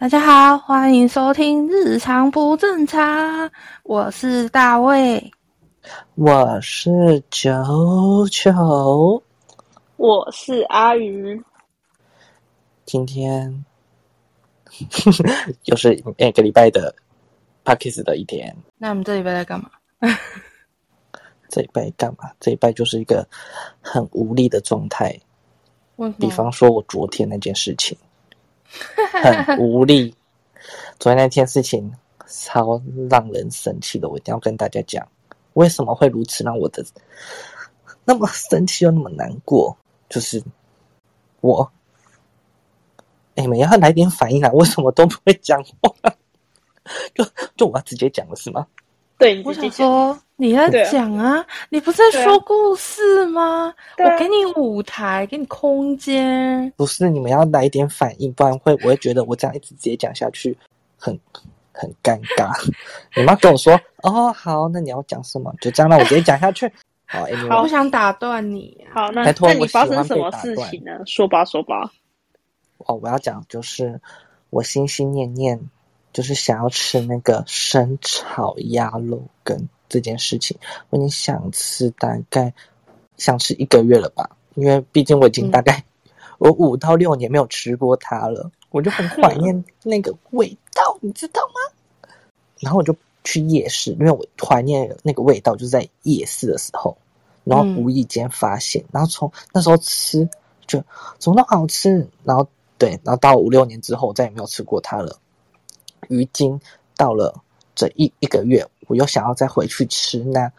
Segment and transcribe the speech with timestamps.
[0.00, 3.46] 大家好，欢迎收听《日常不正常》，
[3.82, 5.30] 我是大卫，
[6.14, 7.52] 我是九
[8.30, 9.22] 九，
[9.98, 11.44] 我是阿鱼。
[12.86, 13.62] 今天
[15.66, 16.94] 又是每个礼拜的
[17.62, 18.56] p a c k e s 的一天。
[18.78, 19.70] 那我们这礼拜在干嘛？
[21.50, 22.32] 这礼拜干嘛？
[22.40, 23.28] 这礼拜就是一个
[23.82, 25.14] 很无力的状态。
[26.18, 27.94] 比方说，我昨天那件事情。
[29.22, 30.14] 很无力。
[30.98, 31.92] 昨天那件事情
[32.26, 35.06] 超让人生气的，我一定要跟大家讲，
[35.54, 36.84] 为什么会如此让我的
[38.04, 39.76] 那么生气又那么难过？
[40.08, 40.42] 就是
[41.40, 41.70] 我，
[43.34, 44.50] 你们要来点反应啊！
[44.52, 45.94] 为什么都不会讲话？
[47.14, 47.24] 就
[47.56, 48.66] 就我要直接讲了是吗？
[49.20, 53.72] 对，我想说你在讲啊，你不是在说故事吗？
[53.98, 56.72] 我给你舞台，给你空间。
[56.74, 60.56] 不是你们要来一点反应，不然会我会觉得我这样一直直接讲下去
[60.98, 61.16] 很
[61.72, 62.50] 很尴尬。
[63.14, 65.54] 你们要跟我说哦，好，那你要讲什么？
[65.60, 66.66] 就这样，让我直接讲下去。
[67.04, 68.82] 好，我不想打断你。
[68.90, 70.92] 好，那那你发生什么事情呢？
[71.04, 71.92] 说吧，说吧。
[72.78, 74.00] 哦，我要讲就是
[74.48, 75.60] 我心心念念。
[76.12, 80.56] 就是想要吃那个生炒鸭肉羹这件事情，
[80.90, 82.52] 我已经想吃大概
[83.16, 85.84] 想吃一个月了吧，因为毕竟我已经大概
[86.38, 92.10] 我五到六年没有吃过它了，我就很怀念 那个味道，你知道吗？
[92.58, 96.96] 然后我就去夜市，因为我怀念那个味道，就是在夜市的时候，
[97.44, 100.28] 然后无意间发现，然后从那时候吃
[100.66, 100.82] 就
[101.18, 102.46] 怎么那么好吃，然后
[102.78, 105.18] 对，然后到五六年之后，我再也没有吃过它了。
[106.08, 106.60] 于今
[106.96, 107.42] 到了
[107.74, 110.52] 这一一个月，我又想要再回去吃那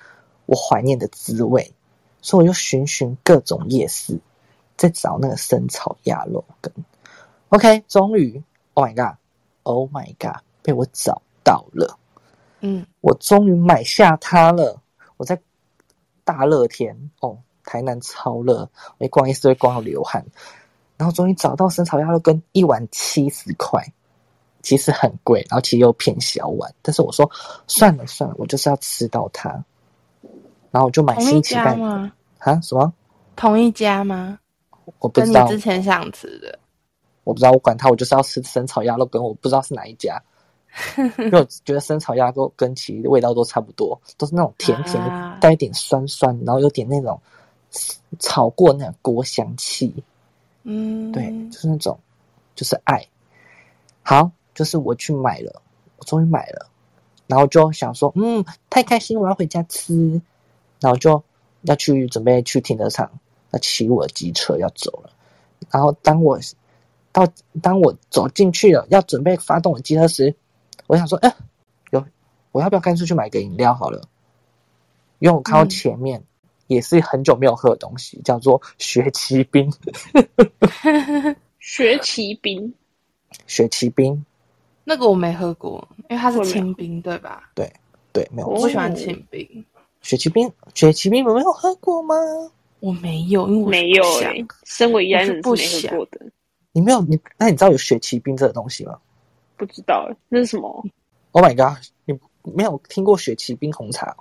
[0.46, 1.74] 我怀念的滋味，
[2.22, 4.20] 所以我又寻寻各种夜市，
[4.78, 6.74] 在找那个生炒鸭肉羹。
[7.50, 8.42] OK，终于
[8.74, 11.98] ，Oh my god，Oh my god，被我找到了。
[12.62, 14.82] 嗯，我终于买下它了。
[15.18, 15.40] 我在
[16.24, 20.26] 大热天哦，台南超热，我一逛夜市会逛到流汗。
[20.98, 23.84] 然后终于找到生炒鸭肉羹，一碗七十块。
[24.62, 27.30] 其实很贵，然后其实又偏小碗，但是我说
[27.68, 29.50] 算了算了，我就是要吃到它，
[30.72, 32.12] 然后我就买新奇蛋吗？
[32.40, 32.60] 啊？
[32.62, 32.94] 什么？
[33.36, 34.40] 同一家吗？
[35.00, 35.48] 我不知道。
[35.48, 36.60] 之前想吃的，
[37.24, 40.22] 我不知道，我管他，我就是要吃生炒鸭肉羹，我不知道是哪一家，
[41.18, 47.20] 因为我觉得生炒鸭肉羹其味道都差不多，都是那种甜甜的，带一点酸酸，然后有点那种
[48.20, 50.04] 炒过那种锅香气。
[50.64, 51.98] 嗯，对，就是那种，
[52.54, 53.04] 就是爱
[54.04, 54.30] 好。
[54.54, 55.62] 就是我去买了，
[55.98, 56.70] 我终于买了，
[57.28, 60.22] 然后就想说，嗯，太开心，我要回家吃，
[60.80, 61.24] 然后就
[61.62, 63.10] 要去准备去停车场，
[63.52, 65.12] 要骑我的机车要走了。
[65.70, 66.40] 然后当我
[67.12, 67.28] 到
[67.62, 70.36] 当我走进去了，要准备发动我机车时，
[70.88, 71.34] 我想说，哎，
[71.92, 72.06] 有
[72.52, 74.02] 我要不要干脆去买个饮料好了？
[75.20, 76.24] 因为我看到前面
[76.68, 79.72] 也是很久没有喝的东西，叫做雪奇冰。
[81.60, 82.74] 雪奇冰，
[83.46, 84.26] 雪奇冰。
[84.92, 87.50] 那个我没喝过，因为它是清冰，对吧？
[87.56, 87.72] 对
[88.12, 88.48] 对，没有。
[88.50, 89.66] 我不喜欢清冰。
[90.02, 92.14] 雪奇冰，雪奇冰，你没有喝过吗？
[92.82, 94.36] 我没有，因为我没有哎。
[94.66, 96.20] 身为一人是不没喝过的。
[96.74, 97.18] 你没有你？
[97.38, 99.00] 那你知道有雪奇冰这个东西吗？
[99.56, 100.84] 不知道哎，那是什么
[101.32, 101.82] ？Oh my god！
[102.04, 102.20] 你
[102.54, 104.14] 没有听过雪奇冰红茶？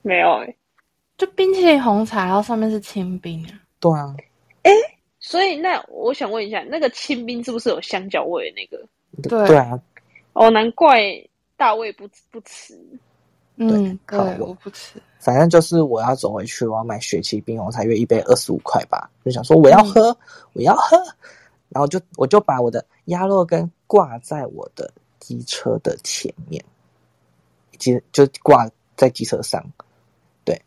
[0.00, 0.56] 没有哎，
[1.18, 3.52] 就冰淇淋红茶，然后上面是清冰啊。
[3.80, 4.16] 对啊。
[4.62, 4.72] 哎，
[5.20, 8.50] 所以那我想问一下，那个清冰是不是有香蕉味？
[8.56, 8.82] 那个？
[9.28, 9.78] 对对啊。
[10.36, 11.00] 哦，难怪
[11.56, 12.78] 大卫不不吃。
[13.56, 15.00] 嗯，对，我不吃。
[15.18, 19.10] 反正就是我要走回去，我要买雪奇冰红茶，约一杯二十五块吧。
[19.24, 20.14] 就想说我要喝，
[20.52, 20.98] 我要喝，
[21.70, 26.62] 然后就我就把我的鸭肉羹挂在我的机车的前面，
[27.78, 29.64] 机就挂在机车上。
[30.44, 30.60] 对，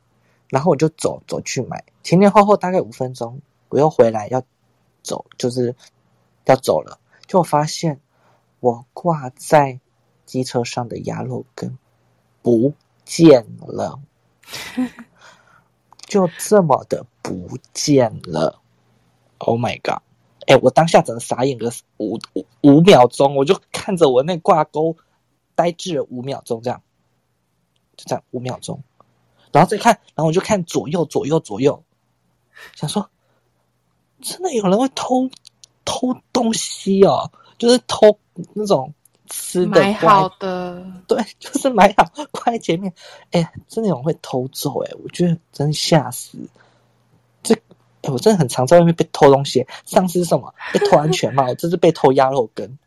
[0.50, 3.40] 然后我就走走去买，前前后后大概五分钟，
[3.70, 4.42] 我又回来要
[5.04, 5.76] 走，就是
[6.46, 8.02] 要走了，就发现。
[8.60, 9.80] 我挂在
[10.26, 11.78] 机车上的鸭肉羹
[12.42, 12.74] 不
[13.06, 14.00] 见了，
[16.00, 18.62] 就这么的不见了。
[19.38, 20.02] Oh my god！
[20.48, 24.98] 哎、我当下整个傻眼个五五五秒钟，我就看着我那挂钩，
[25.56, 26.82] 呆滞了五秒钟，这样，
[27.96, 28.84] 就这样五秒钟，
[29.52, 31.84] 然后再看，然后我就看左右左右左右，
[32.76, 33.10] 想说，
[34.22, 35.30] 真的有人会偷
[35.86, 38.18] 偷东西哦，就是偷
[38.54, 38.94] 那种
[39.30, 42.94] 吃的买好的，对， 就是买好挂在前面。
[43.32, 46.38] 哎、真的有人会偷走哎、我觉得真吓死。
[47.44, 47.56] 这、
[48.02, 49.66] 哎，我真的很常在外面被偷东西。
[49.86, 50.54] 上次是什么？
[50.74, 52.78] 被偷安全帽，这是被偷鸭肉羹。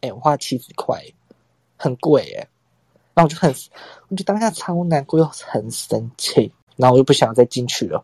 [0.00, 1.02] 哎、我花七十块，
[1.76, 2.48] 很贵哎、
[3.12, 3.54] 然后我就很，
[4.08, 8.02] 我就当下超难过又很生气，然后我又不想再进去了，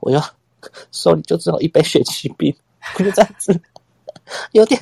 [0.00, 0.20] 我又
[0.92, 2.54] 手里就只有一杯雪奇冰，
[2.98, 3.58] 我就这样子，
[4.52, 4.80] 有点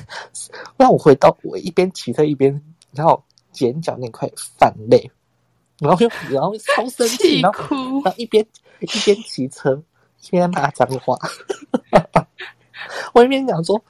[0.77, 2.61] 让我回到我一边骑车一边，
[2.91, 3.23] 然后
[3.59, 5.11] 眼角那块泛泪，
[5.79, 8.03] 然后又然后超生气，然后然。
[8.03, 8.45] 后一边
[8.79, 9.81] 一边骑车
[10.23, 11.17] 一边骂脏话，
[13.13, 13.81] 我一边讲说：“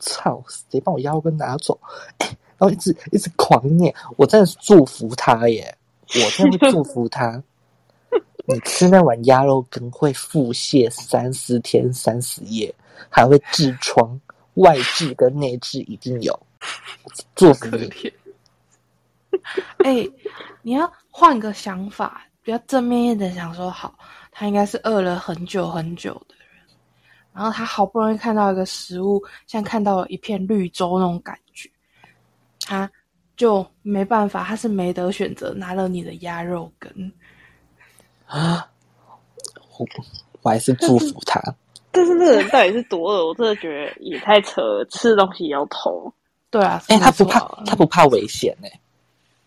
[0.00, 1.78] 操，谁把我腰跟拿走？”
[2.18, 2.26] 哎、
[2.58, 5.76] 然后一直一直狂念，我真的是祝福他耶，
[6.14, 7.42] 我真的会祝福他。
[8.44, 12.74] 你吃那碗鸭肉羹会腹泻三四天三四夜，
[13.08, 14.20] 还会痔疮，
[14.54, 16.46] 外痔跟内痔一定有。
[17.34, 18.12] 做可怜。
[19.78, 20.08] 哎、
[20.62, 23.98] 你要换个想法，比较正面一点想说，好，
[24.30, 26.46] 他应该是饿了很久很久的人，
[27.32, 31.68] 然后他好不容易看到一个食物，像看到了一片绿洲那种感觉，
[32.60, 32.88] 他
[33.36, 37.12] 就没办法，他是没得选择，拿了你的鸭肉羹。
[38.26, 38.70] 啊！
[39.78, 39.86] 我
[40.42, 41.40] 我还是祝福他。
[41.92, 43.26] 但是那个人到底是多饿？
[43.26, 46.12] 我真的觉得也太扯了，吃东西也要偷。
[46.50, 48.68] 对啊，哎、他不怕啊，他不怕危险呢、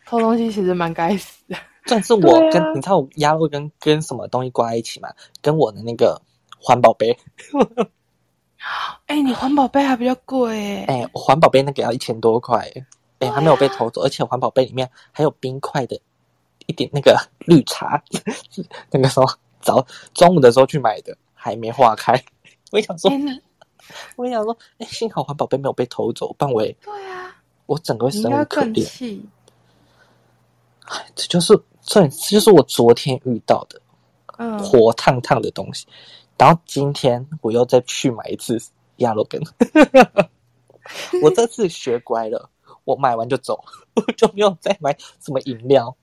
[0.06, 1.58] 偷东西其实蛮该死的。
[1.88, 2.22] 但是我
[2.52, 5.10] 跟、啊你知道我鸭肉跟跟什么东西挂在一起吗？
[5.42, 6.20] 跟我的那个
[6.60, 7.16] 环保杯，
[9.06, 12.72] 哎、你环保杯还比较贵哎、 哎、我环保杯那个要一千多块、
[13.20, 16.00] 哎、还没有被偷走，而且环保杯里面还有冰块的
[16.66, 18.02] 一点那个绿茶，
[18.90, 19.28] 那个时候
[19.62, 22.20] 早中午的时候去买的，还没化开。
[22.72, 23.12] 我想说
[24.16, 27.36] 我想说，哎、幸好环保杯没有被偷走，不然我也对啊，
[27.66, 28.86] 我整个生无可更恋。
[28.86, 29.24] 气。
[31.16, 33.82] 这就是这这就是我昨天遇到的
[34.38, 35.88] 嗯，火烫烫的东西，
[36.38, 38.62] 然后今天我又再去买一次
[38.98, 39.42] 鸭肉羹。
[41.24, 42.50] 我这次学乖了，
[42.84, 43.64] 我买完就走，
[43.96, 45.96] 我就没有再买什么饮料。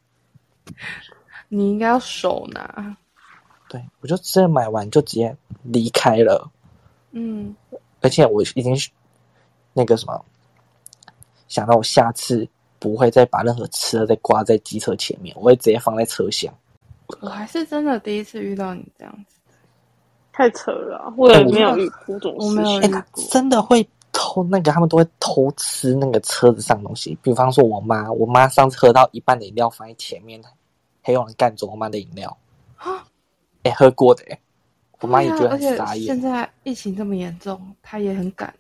[1.49, 2.97] 你应该要手拿。
[3.73, 6.47] 对我就直接买完就直接离开了，
[7.13, 7.57] 嗯，
[8.03, 8.77] 而且我已经
[9.73, 10.23] 那个什么，
[11.49, 12.47] 想到我下次
[12.79, 16.53] 不会再把任何吃的再挂在机车前面，我会直接放在车厢。
[17.21, 19.37] 我还是真的第一次遇到你这样子。
[20.35, 22.95] 太扯了啊、我也没有遇过这种我没有事情。
[22.95, 27.17] 哎、遇过真的会偷那个，他们都会偷吃那个车子上的东西。
[27.23, 30.39] 比方说，我妈，我妈上次喝到一半的饮料放在前面，
[31.03, 32.37] 还有人干走我妈的饮料。
[32.77, 33.07] 啊，
[33.63, 34.39] 哎、喝过的、哎，
[35.01, 36.21] 我妈也觉得很傻眼现。
[36.21, 38.53] 在疫情这么严重，她也很赶。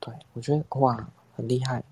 [0.00, 0.96] 对，我觉得哇，
[1.34, 1.82] 很厉害。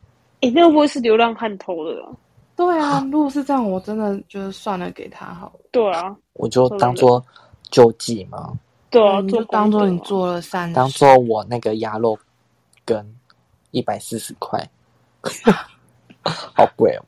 [0.41, 2.11] 哎、那会不会是流浪汉偷的啊？
[2.55, 5.61] 对啊，如果是这样，我真的就是算了，给他好了。
[5.71, 7.23] 对啊，我就当做
[7.71, 8.59] 救济嘛，
[8.91, 12.19] 对啊，就当做做你做了善事，当做我那个鸭肉
[12.85, 13.07] 跟
[13.73, 14.67] 一百四十块，
[16.25, 17.05] 好贵哦。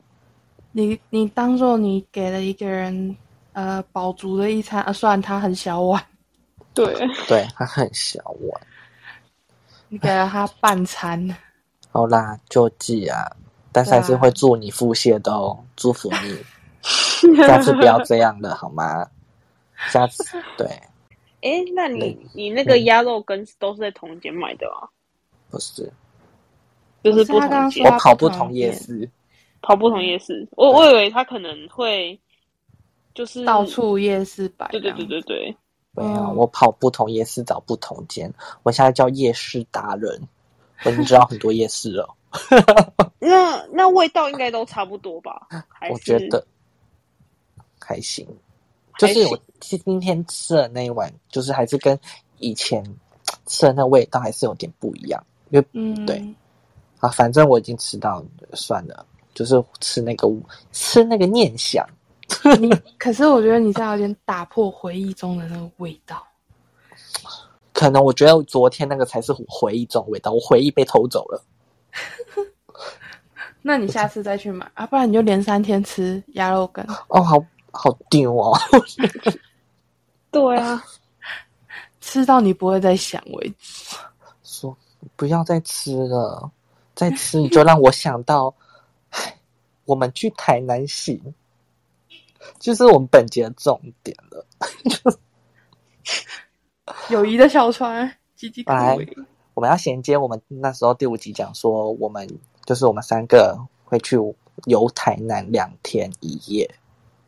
[0.71, 3.15] 你你当做你给了一个人
[3.59, 6.01] 呃饱足的一餐，啊，虽然它很小碗，
[6.73, 6.93] 对，
[7.27, 8.61] 对，它很小碗。
[9.89, 11.35] 你给了他半餐。
[11.91, 13.29] 好啦，救济啊，
[13.73, 19.05] 但是还是会祝你腹泻的哦，祝福你，下次不要这样了好吗？
[19.89, 20.23] 下次
[20.55, 20.65] 对，
[21.41, 24.87] 哎、那你你那个鸭肉羹都是在同一间买的吗？
[25.49, 25.91] 不是，
[27.03, 27.49] 就是不同
[27.83, 29.09] 我跑不同夜市，
[29.61, 32.17] 跑不同夜市，我我以为他可能会
[33.19, 35.57] 就是到，处夜市摆，对对对对对，
[35.91, 38.33] 没有，嗯我跑不同夜市找不同间，
[38.63, 40.25] 我现在叫夜市达人，
[40.85, 42.15] 我已经知道很多夜市了，
[43.19, 45.49] 那那味道应该都差不多吧？
[45.91, 46.41] 我觉得
[47.77, 48.25] 还行。
[48.97, 51.99] 就是我今天吃的那一碗，就是还是跟
[52.37, 52.81] 以前
[53.47, 55.21] 吃的那味道还是有点不一样。
[55.49, 56.23] 因为嗯，对
[57.01, 58.23] 啊，反正我已经吃到，
[58.53, 60.25] 算了，就是吃那个
[60.71, 61.85] 吃那个念想。
[62.59, 66.25] 你可是我觉得你这样有点打破回忆中的那个味道。
[67.73, 71.43] 可能我觉得昨天那个才是回忆中的味道，我回忆被偷走了。
[73.61, 76.85] 那你下次再去买啊，不然你就连三天吃鸭肉羹。
[77.07, 77.37] 哦，好
[77.71, 78.57] 好丢哦！
[80.31, 80.83] 对啊，
[81.99, 83.95] 吃到你不会再想为止。
[84.43, 84.75] 说
[85.15, 86.51] 不要再吃了，
[86.95, 88.53] 再吃你就让我想到，
[89.85, 91.21] 我们去台南行，
[92.59, 94.45] 就是我们本节的重点了。
[97.09, 99.17] 友谊的小船，岌岌可来危。
[99.53, 102.27] 我们要衔接我们那时候第五集讲说，我们
[102.65, 104.15] 就是我们三个会去
[104.65, 106.69] 游台南两天一夜。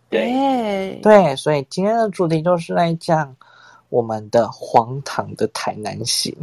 [0.10, 3.36] 对，对，所以今天的主题就是来讲
[3.90, 6.36] 我们的荒唐的台南行。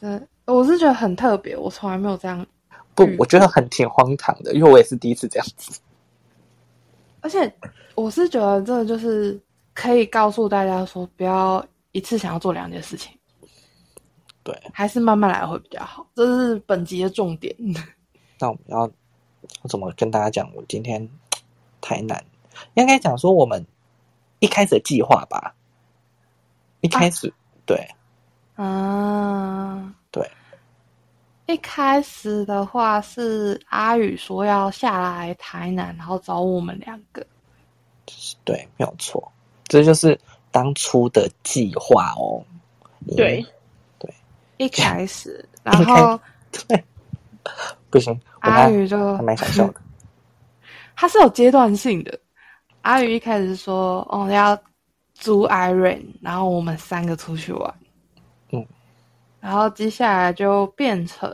[0.00, 2.40] 对我是觉得很特别，我从来没有这样。
[2.40, 2.46] 嗯，
[2.94, 5.80] 不我觉得很挺荒唐的，因为我也是第一次这样子。
[7.20, 7.52] 而且
[7.94, 9.40] 我是觉得这个就是
[9.74, 13.12] 可以告诉大家说，不要一次想要做两件事情，
[14.42, 16.06] 对，还是慢慢来会比较好。
[16.14, 17.54] 这是本集的重点。
[18.38, 18.90] 那我们要
[19.62, 20.50] 我怎么跟大家讲？
[20.54, 21.08] 我今天
[21.80, 22.24] 太难
[22.74, 23.66] 应该讲说我们
[24.38, 25.54] 一开始的计划吧。
[26.80, 27.34] 一开始、
[27.66, 27.88] 对
[28.54, 30.30] 啊，对，
[31.48, 37.26] 一开始的话是阿宇说要下来台南，然后找我们两个。
[38.44, 39.32] 对，没有错，
[39.66, 40.18] 这就是
[40.50, 42.44] 当初的计划哦。
[43.16, 43.42] 对，
[43.98, 44.12] 对
[44.58, 46.20] 一开始， 然后
[46.68, 46.84] 对，
[47.88, 49.80] 不行，阿宇就还蛮想笑的。
[50.94, 52.20] 它是有阶段性的。
[52.82, 54.58] 阿宇一开始是说，哦，要
[55.14, 57.74] 租 Iron，然后我们三个出去玩。
[59.40, 61.30] 嗯，然后接下来就变成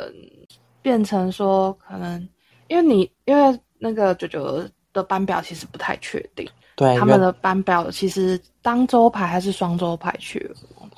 [0.83, 2.21] 变成说，可能
[2.69, 10.51] 因为你因为那个九九的班表其实不太确定，对，他们的班表其实当周排还是双周排去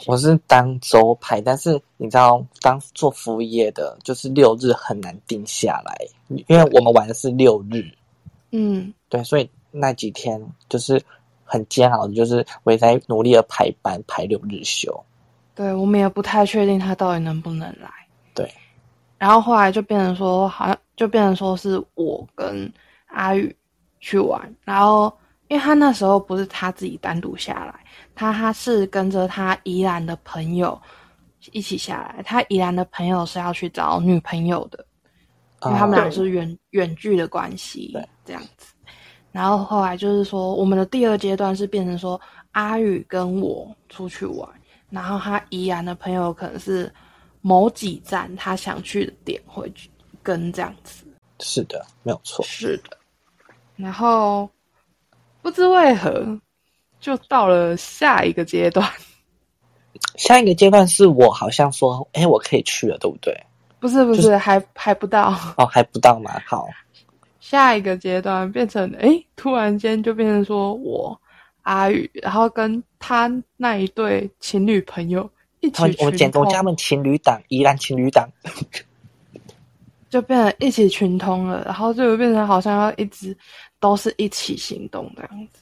[0.05, 5.97] 我是当周排，但是你知道，当做服务业的，就是六日很难定下来，
[6.29, 7.83] 因为我们玩的是六日，
[8.51, 11.03] 嗯，对，所以那几天就是
[11.45, 15.03] 很煎熬的，就是我也在努力的排班排六日休。
[15.57, 17.91] 对，我们也不太确定他到底能不能来。
[18.35, 18.49] 对，
[19.19, 22.71] 然后后来就变成说，好像就变成说是我跟
[23.07, 23.57] 阿宇
[23.99, 25.13] 去玩，然后
[25.49, 27.75] 因为他那时候不是他自己单独下来，
[28.15, 30.79] 他他是跟着他宜兰的朋友
[31.53, 34.85] 一起下来，他宜兰的朋友是要去找女朋友的，
[35.63, 38.75] 因为他们俩啊是远远距的关系对，这样子。
[39.33, 42.21] 然后后来就是说，我们的第二阶段是变成说
[42.53, 44.49] 阿宇跟我出去玩，
[44.91, 46.93] 然后他宜兰的朋友可能是
[47.41, 49.91] 某几站他想去的点会去
[50.23, 51.05] 跟这样子。
[51.41, 52.45] 是的，没有错。
[52.45, 52.97] 是的，
[53.77, 54.49] 然后
[55.43, 56.41] 不知为何
[56.99, 58.89] 就到了下一个阶段，
[60.17, 63.39] 下一个阶段是我好像说，哎，我可以去了，对不对？
[63.79, 65.29] 不是不是，就是还还不到。
[65.59, 66.41] 哦，还不到嘛。
[66.47, 66.67] 好，
[67.39, 71.21] 下一个阶段变成诶，突然间就变成说我
[71.63, 78.29] 阿宇，然后跟他那一对情侣朋友一起群我们简我通，加们情侣档，宜兰情侣档。
[80.11, 83.37] 就变成一起群通了，然后就变成好像要一直
[83.79, 85.61] 都是一起行动这样子。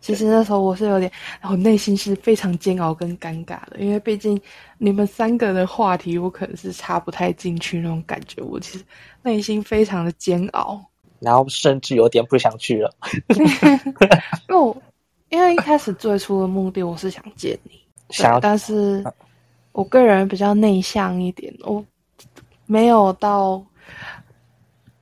[0.00, 4.40] 其实那时候我是有点，我内心是非常煎熬跟尴尬的，因为毕竟
[4.78, 8.84] 你们三个的话题我可能是插不太进去那种感觉，我其实
[9.22, 10.84] 内心非常的煎熬。
[11.20, 12.92] 然后甚至有点不想去了。
[14.48, 14.76] 因为我
[15.30, 19.02] 因为一开始最初的目的我是想见你，想要但是
[19.72, 21.84] 我个人比较内向一点，我
[22.66, 23.64] 没有到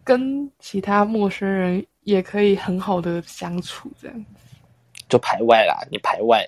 [0.04, 4.56] 跟其他陌生人也可以很好的相处这样子。
[5.08, 6.46] 就排外啦，你排外。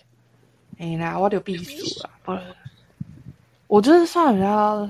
[0.78, 2.42] 哎啦，我就避暑啦，不然
[3.66, 4.88] 我就是算比较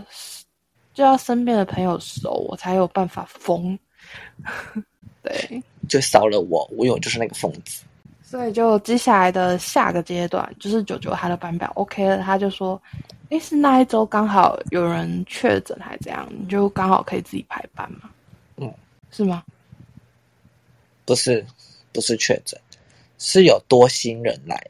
[0.94, 3.78] 就要身边的朋友熟，我才有办法疯。
[5.22, 7.84] 对，就少了我，我有就是那个疯子。
[8.30, 12.80] 所以就接下来的下个阶段，就是九九他的班表 OK 了，他就说，
[13.30, 18.08] 诶，是那一周刚好有人确诊还这样，你就刚好可以自己排班嘛？
[18.58, 18.72] 嗯，
[19.10, 19.42] 是吗？
[21.04, 21.44] 不是
[21.92, 22.56] 不是确诊，
[23.18, 24.64] 是有多新人来，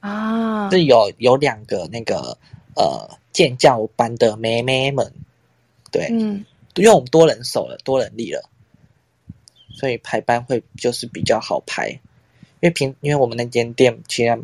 [0.00, 2.36] 啊，是有有两个那个
[2.76, 5.10] 呃建教班的妹妹们，
[5.90, 6.44] 对，嗯，
[6.74, 8.50] 因为我们多人手了，多人力了，
[9.70, 11.98] 所以排班会就是比较好排。
[12.62, 14.40] 因为平因为我们那间店其实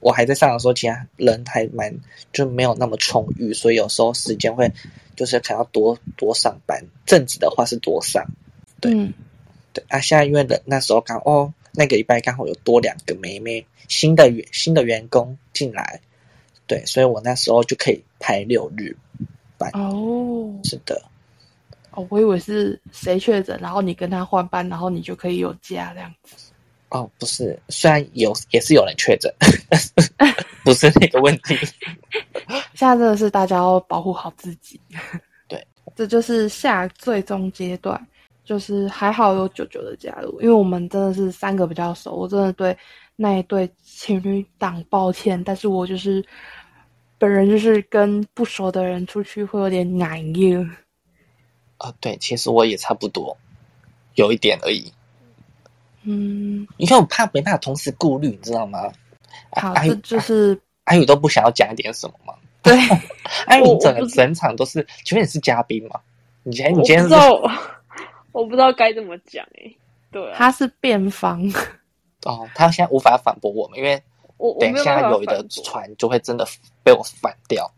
[0.00, 1.92] 我还在上的时候，其实人还蛮
[2.32, 4.70] 就没有那么充裕，所以有时候时间会
[5.16, 6.84] 就是可能要多多上班。
[7.04, 8.24] 正职的话是多上，
[8.80, 9.12] 对嗯，
[9.72, 9.98] 对啊。
[9.98, 16.00] 现在因为人那时候刚哦那个礼拜刚好有多两个妹妹新的员新的员工进来，
[16.68, 18.96] 对，所以我那时候就可以排六日
[19.56, 19.68] 班。
[19.72, 21.02] 哦，是的，
[21.90, 26.47] 哦，我以为是谁确诊，然后你跟他换班，然后你就可以有假这样子。
[26.90, 29.32] 哦，不是，虽然有也是有人确诊，
[30.64, 31.54] 不是那个问题。
[32.74, 34.80] 现在真的是大家要保护好自己。
[35.46, 35.62] 对，
[35.94, 38.00] 这就是下最终阶段，
[38.44, 42.76] 就是还好有九九的加入，因为我们真的是三个比较熟，我真的对
[43.16, 46.24] 那一对情侣档抱歉，但是我就是
[47.18, 50.58] 本人就是跟不熟的人出去会有点难应。
[51.76, 53.36] 啊、对，其实我也差不多，
[54.14, 54.90] 有一点而已。
[56.10, 58.90] 嗯，你看我怕没办法同时顾虑，你知道吗？
[59.50, 62.32] 啊好，阿宇这就是阿宇都不想要讲一点什么吗？
[62.62, 62.74] 对。
[63.46, 66.00] 阿宇我我不知整个整场都是，请问你是嘉宾吗？
[66.44, 67.06] 你今天你我今天
[68.32, 69.70] 我不知道该怎么讲哎、
[70.10, 71.42] 对啊，他是辩方，
[72.24, 74.02] 哦，他现在无法反驳我们，因为
[74.58, 76.46] 等一下有的船就会真的
[76.82, 77.70] 被我反掉。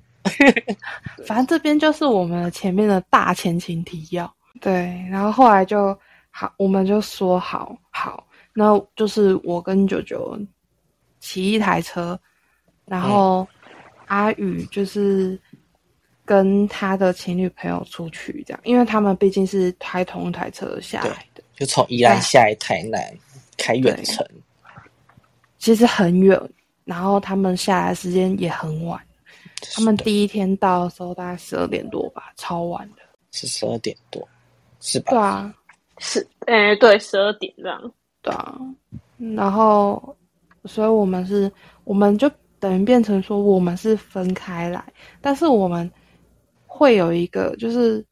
[1.27, 4.33] 反正这边就是我们的前面的大前情提要。
[4.61, 5.99] 对，然后后来就
[6.31, 10.39] 好，我们就说好好，那就是我跟九九
[11.19, 12.19] 骑一台车，
[12.87, 13.47] 然后
[14.07, 15.39] 阿宇就是
[16.25, 23.03] 跟他的情侣朋友出去，这样，因为他们毕竟是开同一台车下来的，就从宜兰下来台南
[23.59, 24.27] 开远程，
[25.59, 26.41] 其实很远，
[26.85, 29.01] 然后他们下来时间也很晚。
[29.75, 33.03] 他们第一天到的时候大概十二点多吧，超晚的。
[33.31, 34.27] 是十二点多，
[34.81, 35.11] 是吧？
[35.11, 35.55] 对啊，
[36.01, 37.93] 是哎、对，十二点这样。
[38.23, 38.59] 对啊，
[39.37, 40.17] 然后，
[40.65, 41.51] 所以我们是，
[41.85, 42.29] 我们就
[42.59, 44.83] 等于变成说，我们是分开来，
[45.21, 45.89] 但是我们
[46.67, 48.05] 会有一个，就是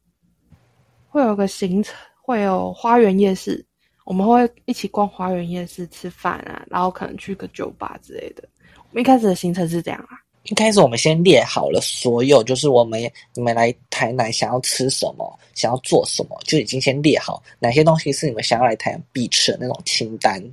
[1.09, 3.65] 会有个行程，会有花园夜市，
[4.05, 8.43] 我们会一起逛花园夜市吃饭啊，然后可能去个酒吧之类的。
[8.75, 10.17] 我们一开始的行程是这样啊，
[10.49, 12.99] 一开始我们先列好了所有，就是我们
[13.35, 20.43] 你们来台南想要吃什么，想要做什么，就已经先列好哪些东西是你们想要来台南必吃的那种清单。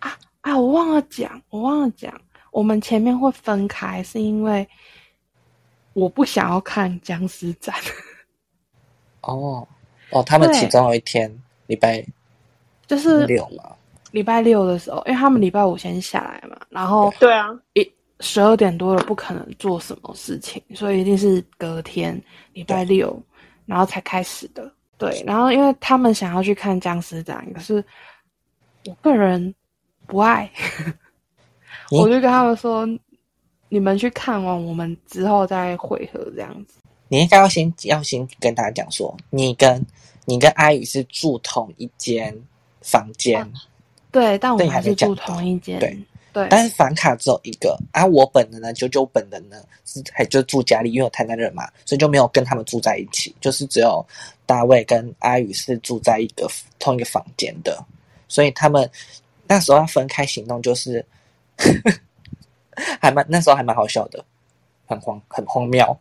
[0.00, 2.12] 啊啊，我忘了讲，我忘了讲，
[2.50, 4.68] 我们前面会分开，是因为
[5.92, 7.72] 我不想要看僵尸展。
[9.22, 9.64] 哦
[10.10, 11.32] 哦，他们其中有一天
[11.68, 12.04] 礼拜
[12.88, 13.70] 就是六嘛，
[14.10, 17.92] 礼拜六的时候，因为他们礼拜五先下来嘛，然后对啊，一
[18.22, 22.18] 十二点多了不可能做什么事情，所以一定是隔天
[22.54, 23.20] 礼拜六，
[23.66, 24.72] 然后才开始的。
[24.96, 27.84] 对，然后因为他们想要去看僵尸展，可是
[28.86, 29.52] 我个人
[30.06, 30.48] 不爱，
[31.90, 32.88] 我就跟他们说，
[33.68, 36.78] 你们去看完，我们之后再会合这样子。
[37.08, 39.84] 你应该要先要先跟大家讲说，你跟
[40.24, 42.32] 你跟阿宇是住同一间
[42.80, 43.52] 房间，
[44.12, 45.80] 对，但我们还是住同一间。
[45.80, 45.98] 对
[46.32, 48.06] 对，但是房卡只有一个啊。
[48.06, 54.04] 我本人呢，九九本人呢是还就住家里，因为我台南人嘛，所以就没有跟他们住在一起，就是只有
[54.46, 57.84] 大卫跟阿宇是住在一个同一个房间的，
[58.28, 58.90] 所以他们
[59.46, 61.04] 那时候要分开行动，就是
[62.98, 64.24] 还蛮那时候还蛮好笑的，
[64.86, 65.96] 很荒很荒谬。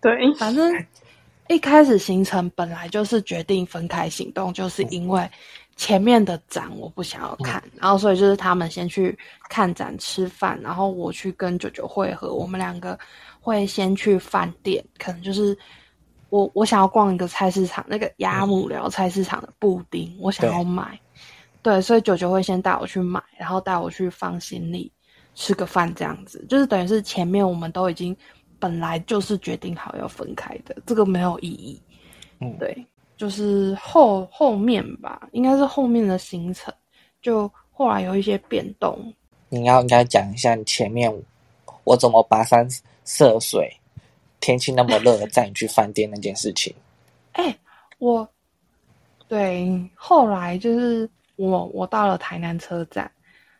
[0.00, 0.84] 对，反正
[1.48, 5.28] 一开始行程本来就是决定分开行动，就是因为
[5.80, 12.98] 前面的展我不想要看，然后所以就是他们先去看展吃饭，然后我去跟九九会合，我们两个
[13.40, 15.56] 会先去饭店，可能就是
[16.28, 21.00] 我我想要逛一个菜市场，那个鸭母寮菜市场的布丁，我想要买，
[21.62, 24.92] 对，所以九九会先带我去买，然后带我去放行李，
[25.34, 28.14] 吃个饭这样子，就是等于是前面我们都已经
[28.58, 31.80] 本来就是决定好要分开的，这个没有意义。
[32.40, 32.54] 嗯。
[32.58, 32.86] 对，
[33.20, 36.72] 就是后后面吧，应该是后面的行程，
[37.20, 39.12] 就后来有一些变动。
[39.50, 41.14] 你要应该讲一下你前面
[41.84, 42.66] 我怎么跋山
[43.04, 43.70] 涉水，
[44.40, 46.74] 天气那么热带你去饭店那件事情。
[47.32, 47.54] 哎、
[47.98, 48.26] 我
[49.28, 51.06] 对后来就是
[51.36, 53.10] 我我到了台南车站，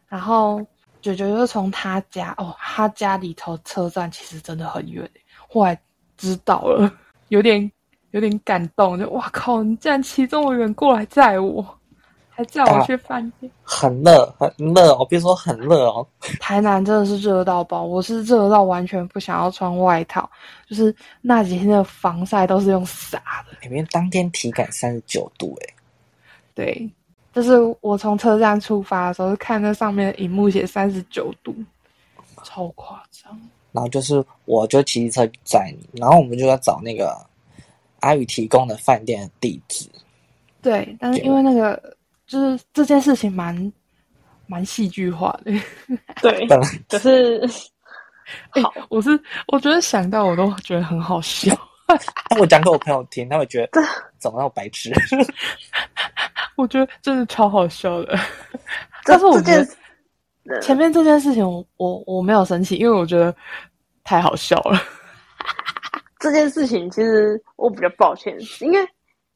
[0.08, 0.66] 然后
[1.02, 5.06] 九九就从他家哦，他家里头车站其实真的很远，
[5.50, 5.78] 后来
[6.16, 6.90] 知道了，
[7.28, 7.70] 有点
[8.12, 11.64] 有点感动，就哇靠，你竟然骑这么远过来载我，
[12.28, 13.50] 还载我去饭店。
[13.62, 16.06] 很热，很热哦，别说很热哦，
[16.40, 20.28] 台南真的是热到爆，我是热到完全不想要穿外套，
[20.68, 23.18] 就是那几天的防晒都是用撒
[23.48, 23.56] 的。
[23.62, 25.74] 里面当天体感三十九度，哎，
[26.54, 26.90] 对，
[27.32, 31.54] 就是我从车站出发的时候，看那上面的荧幕写三十九度，
[32.42, 33.38] 超夸张。
[33.72, 37.16] 然后就是我就骑车载你，然后我们就要找那个
[38.00, 39.88] 阿宇提供的饭店的地址。
[40.62, 43.72] 对，但是因为那个就是这件事情蛮
[44.46, 45.52] 蛮戏剧化的，
[46.20, 47.40] 对，本来可是
[48.50, 49.10] 哎好，我是
[49.48, 51.56] 我觉得想到我都觉得很好笑。
[52.38, 53.82] 我讲给我朋友听，他会觉得
[54.18, 54.92] 怎么那么白痴？
[56.56, 58.16] 我觉得真的超好笑的。
[59.04, 59.76] 但是我觉这件
[60.44, 63.34] 得前面这件事情我，我我没有生气，因为我觉得
[64.04, 64.80] 太好笑了。
[66.20, 68.88] 这件事情其实我比较抱歉，因为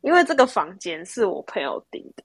[0.02, 2.22] 因为这个房间是我朋友订的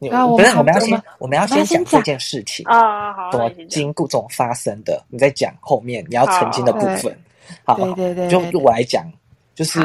[0.00, 3.12] 你啊我不是我们要先我们要先讲这件事情，啊。
[3.12, 7.16] 好，经过怎么发生的，你再讲后面你要澄清的部分。
[7.64, 9.10] 好，对对对就对就我来讲，
[9.54, 9.80] 就是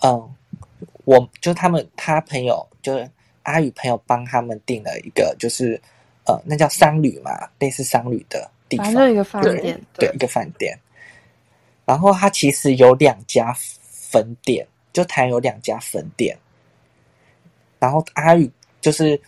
[0.00, 0.34] 嗯，
[1.04, 3.08] 我就是他们他朋友就是
[3.42, 5.80] 阿宇朋友帮他们订了一个就是
[6.26, 10.78] 呃那叫商旅嘛，类似商旅的地方一个饭对店，对，一个饭店。
[11.92, 16.34] 然后它其实有两家分店，就台湾有两家分店。
[17.78, 18.50] 然后阿宇
[18.80, 19.20] 就是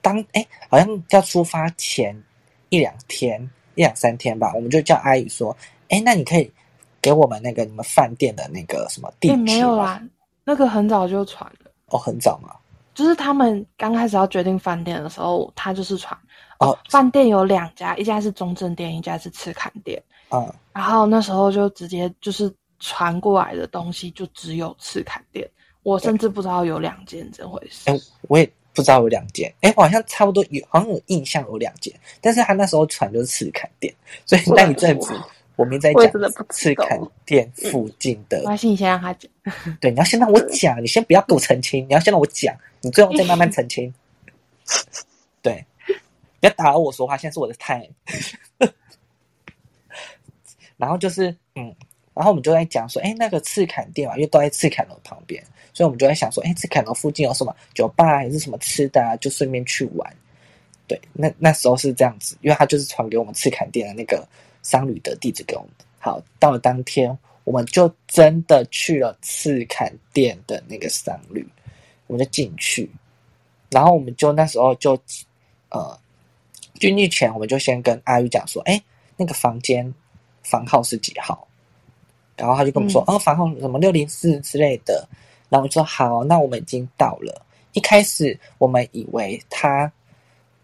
[0.00, 2.16] 当哎，好像要出发前
[2.68, 3.42] 一两天、
[3.74, 5.50] 一两三天吧，我们就叫阿宇说
[5.90, 6.48] ：“哎，那你可以
[7.02, 10.00] 给我们那个你们饭店的那个什么地哎、址？”没有啦，
[10.44, 11.72] 那个很早就传了。
[11.86, 12.54] 哦，很早吗。
[12.94, 16.16] 就是他们刚开始要决定饭店的时候，他就是传
[16.60, 20.00] 哦，饭店有两家，一家是中正店，一家是赤坎店。
[20.30, 25.48] 嗯，然后那时候就直接就是传过来的东西就只有赤坎店，
[25.82, 27.90] 我甚至不知道有两间这回事。
[27.90, 33.94] 哎，我也不知道有两间，哎，我好像差不多有，好像有印象有两间，但是他那时候传就是赤坎店，
[34.26, 35.12] 所以那一阵子
[35.54, 39.30] 我们在讲我也真的不知道赤坎店附近的没关系，你先让他讲。
[39.80, 43.92] 对，你要先让我讲，你先不要给我澄清，你要先让我讲，你最后再慢慢澄清。
[45.40, 45.64] 对，
[46.40, 47.88] 不要打扰我说话，现在是我的 time。
[50.76, 51.74] 然后就是，嗯，
[52.14, 60.16] 然后我们就在讲说，哎，那个赤坎店嘛，因为都在赤坎楼旁边，所以我们就在想说，哎，赤坎楼附近有什么酒吧还是什么吃的啊，就顺便去玩。
[60.88, 64.26] 对，那那时候是这样子，因为他就是传给我们赤坎店的那个
[64.62, 65.70] 商旅的地址给我们。
[65.98, 71.44] 好，到了当天，我们就真的去了赤坎店的那个商旅，
[72.06, 72.88] 我们就进去，
[73.70, 74.92] 然后我们就那时候就
[75.70, 75.98] 呃
[76.74, 78.80] 进去前，我们就先跟阿玉讲说，哎，
[79.16, 79.92] 那个房间
[80.46, 81.46] 房号是几号？
[82.36, 85.08] 然后他就跟我们说，哦，房号什么六零四之类的。
[85.48, 87.42] 然后我就说好，那我们已经到了。
[87.72, 89.90] 一开始我们以为他，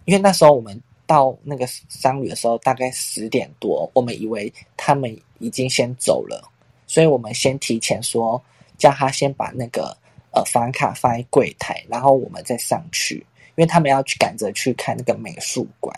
[0.05, 6.51] 因为那时候我们到那个商旅的时候大概十点多，我们以为他们已经先走了，
[6.87, 8.43] 所以我们先提前说
[8.77, 9.97] 叫他先把那个
[10.33, 13.17] 呃房卡放在柜台，然后我们再上去，
[13.55, 15.95] 因为他们要去赶着去看那个美术馆，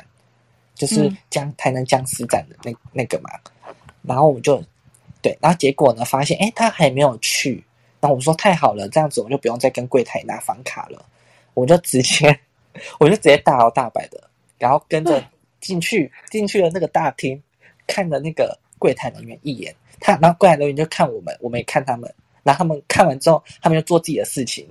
[0.75, 3.31] 就是嗯台南僵尸展的那那个嘛。
[4.07, 4.63] 然后我们就
[5.23, 7.65] 对，然后结果呢，发现哎他还没有去，
[8.01, 11.05] 然后我们说太好了，这样子我们就不用再跟柜台拿房卡了，
[11.55, 12.39] 我们就直接
[13.01, 14.23] 我就直接大摇大摆的，
[14.59, 15.25] 然后跟着
[15.61, 17.43] 进去进去了那个大厅，
[17.87, 22.13] 看了那个柜台人员一眼，他然后柜台人员就看我们，我们也看他们，
[22.43, 24.69] 然后他们看完之后，他们就做自己的事情，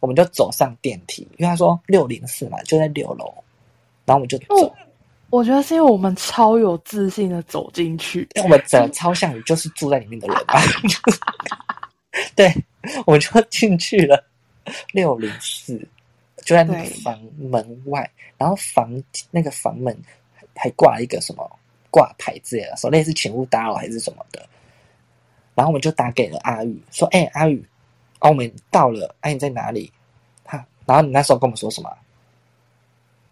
[0.00, 3.32] 我们就走上电梯，因为他说六零四嘛，就在六楼，
[4.04, 4.74] 然后我们就走，
[5.34, 10.60] 我觉得是因为我们超有自信的走进去，因为我们整个超像你就是住在里面的人吧，
[12.36, 12.54] 对，
[13.04, 14.24] 我们就进去了
[14.92, 15.76] 六零四，
[16.44, 18.88] 就在那个对房门外，然后房
[19.32, 19.92] 那个房门
[20.54, 21.58] 还挂一个什么
[21.90, 24.48] 挂牌之类的，说类似请勿打扰还是什么的，
[25.56, 27.60] 然后我们就打给了阿宇，说：“哎、阿宇，
[28.20, 29.92] 哦，我们到了，哎、你在哪里？”
[30.44, 31.90] 他，然后你那时候跟我们说什么？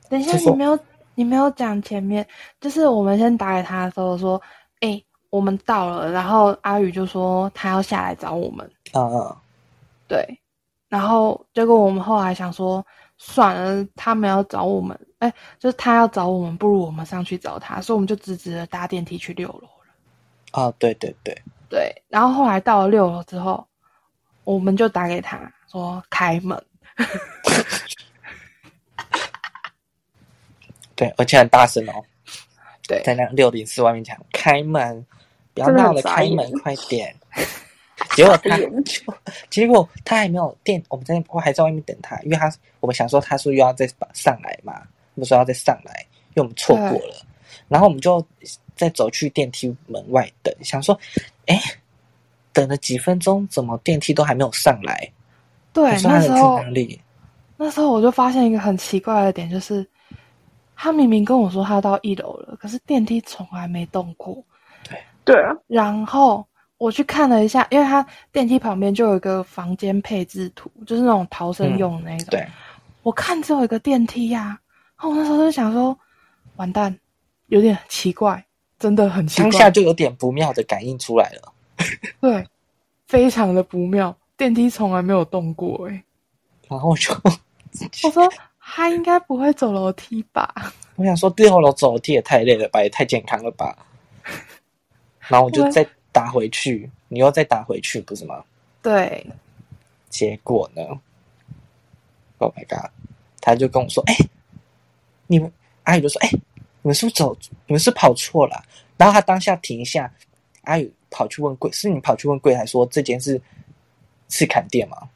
[0.09, 0.77] 等一下，说你没有
[1.15, 2.27] 你没有讲前面，
[2.61, 4.41] 就是我们先打给他的时候说，
[4.81, 9.37] 哎、我们到了，然后阿宇就说他要下来找我们，嗯嗯，
[10.09, 10.41] 对，
[10.89, 12.85] 然后结果我们后来想说，
[13.19, 19.69] 算了，他们要找我们，哎、就是他要找我们，不如我们上去找他，所以我们就直直的搭电梯去六楼了。
[20.53, 21.35] 哦，对对对，
[21.69, 23.67] 对，然后后来到了六楼之后，
[24.45, 25.39] 我们就打给他
[25.71, 26.63] 说开门，
[31.03, 32.03] 对，而且很大声哦。
[32.87, 35.07] 对在那六零四外面讲开门，
[35.55, 37.15] 不要闹了，开门快点。
[38.17, 39.15] 结果他就，
[39.49, 44.83] 结果他还没有电，我们在我还在外面等他，因为他我们想说他说又要再上来嘛，
[45.15, 47.25] 我们说要再上来，因为我们错过了，
[47.69, 48.25] 然后我们就
[48.75, 50.99] 再走去电梯门外等，想说，
[51.47, 51.61] 哎，
[52.53, 55.11] 等了几分钟，怎么电梯都还没有上来？
[55.73, 56.61] 对那时候？
[57.57, 59.87] 那时候我就发现一个很奇怪的点，就是
[60.75, 64.43] 他明明跟我说他到一楼了，可是电梯从来没动过。
[64.85, 66.45] 对对啊，然后
[66.79, 72.27] 我去看了一下，因为他电梯旁边就有一个房间配置图，就是那种逃生用的那种。
[72.31, 72.47] 对，
[73.03, 74.59] 我看只有一个电梯呀、
[74.97, 75.97] 然后我那时候就想说，
[76.57, 76.99] 完蛋，
[77.47, 78.45] 有点奇怪，
[78.79, 79.51] 真的很奇怪。
[79.51, 81.53] 当下就有点不妙的感应出来了。
[82.21, 82.45] 对，
[83.07, 86.03] 非常的不妙，电梯从来没有动过哎、
[86.69, 87.13] 然后我就
[88.05, 88.29] 我说
[88.65, 90.73] 他应该不会走楼梯吧？
[90.97, 93.77] 我想说，六楼走楼梯也太累了吧，也太健康了吧。
[95.29, 98.43] 然后我就再打回去，你又再打回去，不是吗？
[98.81, 99.27] 对，
[100.09, 100.83] 结果呢
[102.39, 102.91] ？Oh my god！
[103.41, 104.15] 他就跟我说：“哎、
[105.27, 105.53] 你们
[105.85, 107.37] 阿宇就说：‘哎、你们是不是走？
[107.67, 108.65] 你们是跑错了啊、
[108.97, 110.13] 然后他当下停一下，
[110.63, 113.41] 阿宇跑去问柜，是你跑去问柜台说这间是
[114.29, 115.09] 是砍店吗？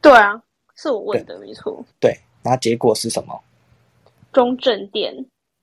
[0.00, 0.42] 对啊，
[0.80, 1.84] 是我问的，没错。
[1.98, 3.42] 对，然后结果是什么
[4.32, 5.12] 中正店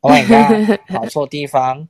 [0.01, 0.79] ，？Oh my god！
[0.93, 1.87] 跑错地方，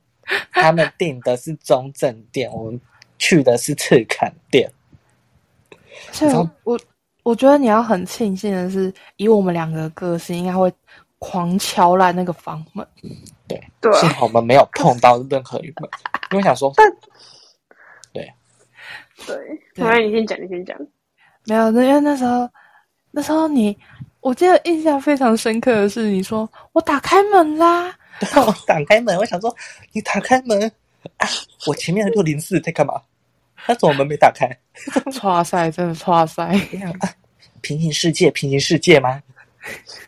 [0.52, 2.80] 他们订的是中正店，我们
[3.18, 4.70] 去的是赤坎店。
[6.12, 6.80] 所以我我
[7.24, 10.72] 我觉得你要很庆幸的是，以我们两个的个性，应该会
[11.18, 12.86] 狂敲烂那个房门。
[13.48, 13.60] 对
[13.94, 15.90] 幸啊，好我们没有碰到任何一门，
[16.30, 16.72] 因为想说，
[18.12, 18.32] 对。
[19.26, 19.36] 对
[19.74, 20.78] 反正你先讲，你先讲。
[21.46, 22.48] 没有，那因为那时候
[23.16, 23.74] 那时候你，
[24.20, 27.96] 我记得印象非常深刻的是，你说我打开门啦，
[28.36, 29.56] 我打开门，我想说
[29.92, 30.70] 你打开门
[31.16, 31.26] 啊，
[31.66, 33.00] 我前面的六零四在干嘛？
[33.56, 34.46] 他怎么门没打开？
[35.24, 36.92] 哇塞，真的哇塞，啊
[37.62, 39.22] 平行世界，平行世界吗？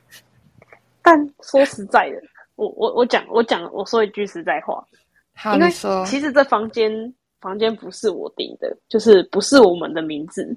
[1.00, 2.20] 但说实在的，
[2.56, 4.86] 我我我讲我讲我说一句实在话，
[5.34, 5.70] 好，因为，
[6.06, 6.92] 其实这房间
[7.40, 10.54] 房间不是我订的，就是不是我们的名字，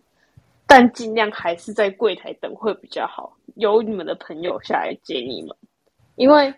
[0.72, 5.54] 但尽量还是在柜台等会比较好，由你们的朋友下来接你们，
[6.16, 6.54] 因为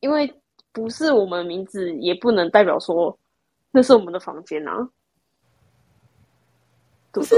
[0.00, 0.28] 因为
[0.72, 3.16] 不是我们名字，也不能代表说
[3.70, 4.72] 那是我们的房间啊，
[7.12, 7.36] 对不是？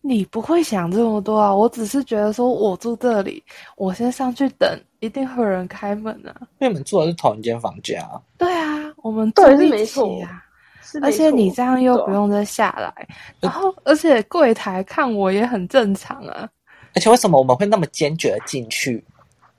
[0.00, 3.44] 你不会想这么多啊，我只是觉得说我住这里，
[3.76, 4.66] 我先上去等，
[5.00, 6.34] 一定会有人开门啊。
[6.60, 8.18] 因为你们住的是同一间房间啊。
[8.38, 10.41] 对啊，我们住对是一起没错啊。
[10.82, 13.08] 是而且你这样又不用再下来，
[13.40, 16.48] 然后而且柜台看我也很正常啊。
[16.94, 19.02] 而且为什么我们会那么坚决的进去？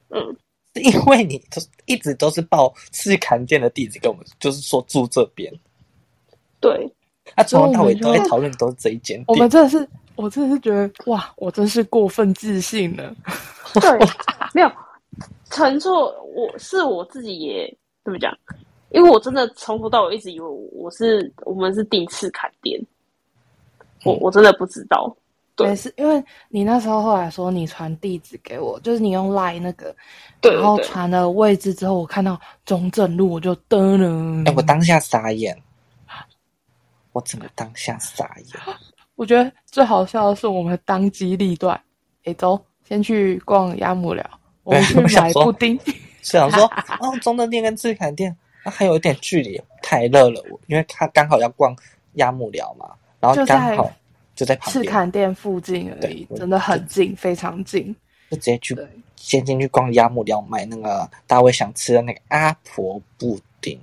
[0.10, 0.22] 嗯，
[0.76, 5.52] 是因为你都一直都是报赤坎店的地址给我们，就是说住这边。
[6.60, 6.88] 对，
[7.34, 9.50] 啊从头到尾都在讨论都是这一间我们。
[9.50, 13.16] 真的是，我真的是觉得哇，我真是过分自信了。
[13.82, 14.08] 对，
[14.54, 14.72] 没有
[15.50, 18.32] 陈错，我是我自己也怎么讲？
[18.94, 22.80] 因为我真的从头到尾一直以为我是我们是第一次砍店，
[24.06, 25.14] 我嗯我真的不知道。
[25.56, 29.96] 对是，因为你那时候后来说你传地址给我，就是你用 Line 那个，
[30.42, 34.50] 对对然后传了位置之后，我看到中正路，我就噔噔。
[34.50, 35.56] 哎、我当下傻眼，
[37.12, 38.60] 我整个当下傻眼。
[39.16, 41.80] 我觉得最好笑的是我们当机立断，
[42.24, 44.28] 哎，走，先去逛鸭母寮，
[44.64, 45.80] 我们 去买布丁。
[45.86, 46.66] 是想说，
[47.00, 50.44] 哦，中正店跟赤坎店啊还有一点距离，太热了。
[50.50, 51.76] 我因为他刚好要逛
[52.14, 53.92] 鸭木寮嘛，然后刚好
[54.36, 57.96] 就在旁赤，坎店附近而已，真的很近，非常近。
[58.30, 58.76] 就直接去
[59.16, 63.80] 先进去逛鸭木寮买那个大卫想吃的那个阿婆布丁。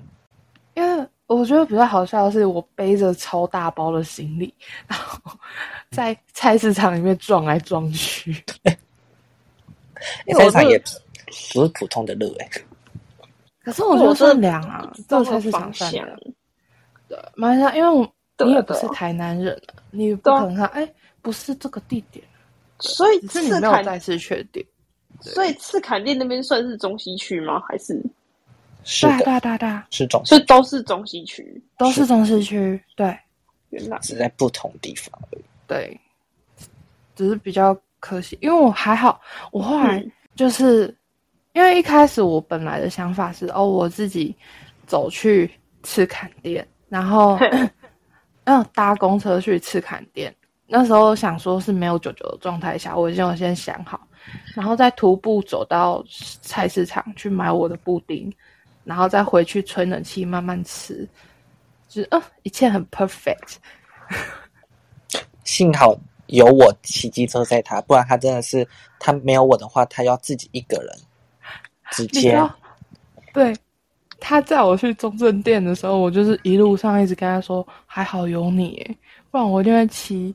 [0.75, 4.53] 因为我觉得比较好笑的是，我背着超大包的行李，
[4.89, 5.21] 然后
[5.91, 8.43] 在菜市场里面撞来撞去。
[10.35, 10.79] 菜市场也
[11.53, 12.49] 不是普通的热哎、
[13.71, 16.19] 可是我觉得算凉啊，这个菜市方场算向凉。
[17.09, 18.13] 对，蛮像，因为我
[18.45, 22.25] 你也不是台南人啊，你不可能看，哎，不是这个地点，
[22.79, 24.65] 所以只是你没有再次确定。
[25.21, 27.61] 所以赤坎店那边算是中西区吗？
[27.69, 28.03] 还是
[28.85, 31.63] 是的，啊对啊对啊，是种所以都是中西区？
[31.77, 33.15] 都是中西区，对
[33.69, 35.43] 原来只在不同地方而已。
[35.67, 36.01] 对，
[37.15, 39.21] 只是比较可惜，因为我还好，
[39.53, 40.97] 我后来嗯就是、
[41.53, 44.35] 因为一开始我本来的想法是，哦，我自己
[44.87, 45.51] 走去
[45.83, 47.39] 赤坎店，然后
[48.45, 50.35] 嗯搭公车去赤坎店。
[50.73, 54.01] 那时候想说是没有九九的状态下，我已经有先想好，
[54.55, 56.05] 然后再徒步走到
[56.43, 58.33] 菜市场去买我的布丁，
[58.85, 61.09] 然后再回去吹冷气慢慢吃，
[61.89, 63.57] 就是嗯一切很 perfect。
[65.43, 68.65] 幸好有我骑机车载他，不然他真的是
[69.01, 70.97] 他没有我的话，他要自己一个人
[71.93, 72.55] 直你知接道，
[73.33, 73.57] 对，
[74.19, 78.97] 他载我去中正店的时候，我就是一路上一直跟他说，还好有你耶，
[79.31, 80.35] 不然我一定会骑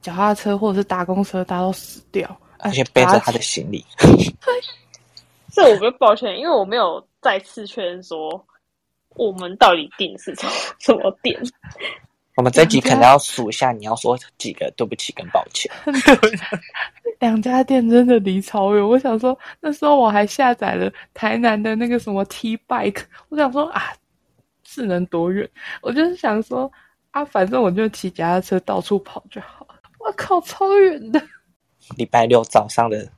[0.00, 3.84] 脚踏车或者是搭公车搭到死掉，而且背着他的行李。
[5.52, 8.44] 这我比较抱歉，因为我没有再次确认说
[9.10, 11.40] 我们到底订是什么什么店。
[12.36, 15.70] 我们这集可能要数一下，你要说几个对不起跟抱歉。
[17.20, 18.86] 两家店真的离超远。
[18.86, 23.92] 我想说，那时候我还下载了台南的那个什么 T Bike，我想说啊，
[24.64, 25.48] 是能多远？
[25.80, 26.70] 我就是想说
[27.12, 29.76] 啊，反正我就骑脚踏车到处跑就好了。
[30.00, 31.22] 我靠，超远的。
[31.96, 33.08] 礼拜六早上的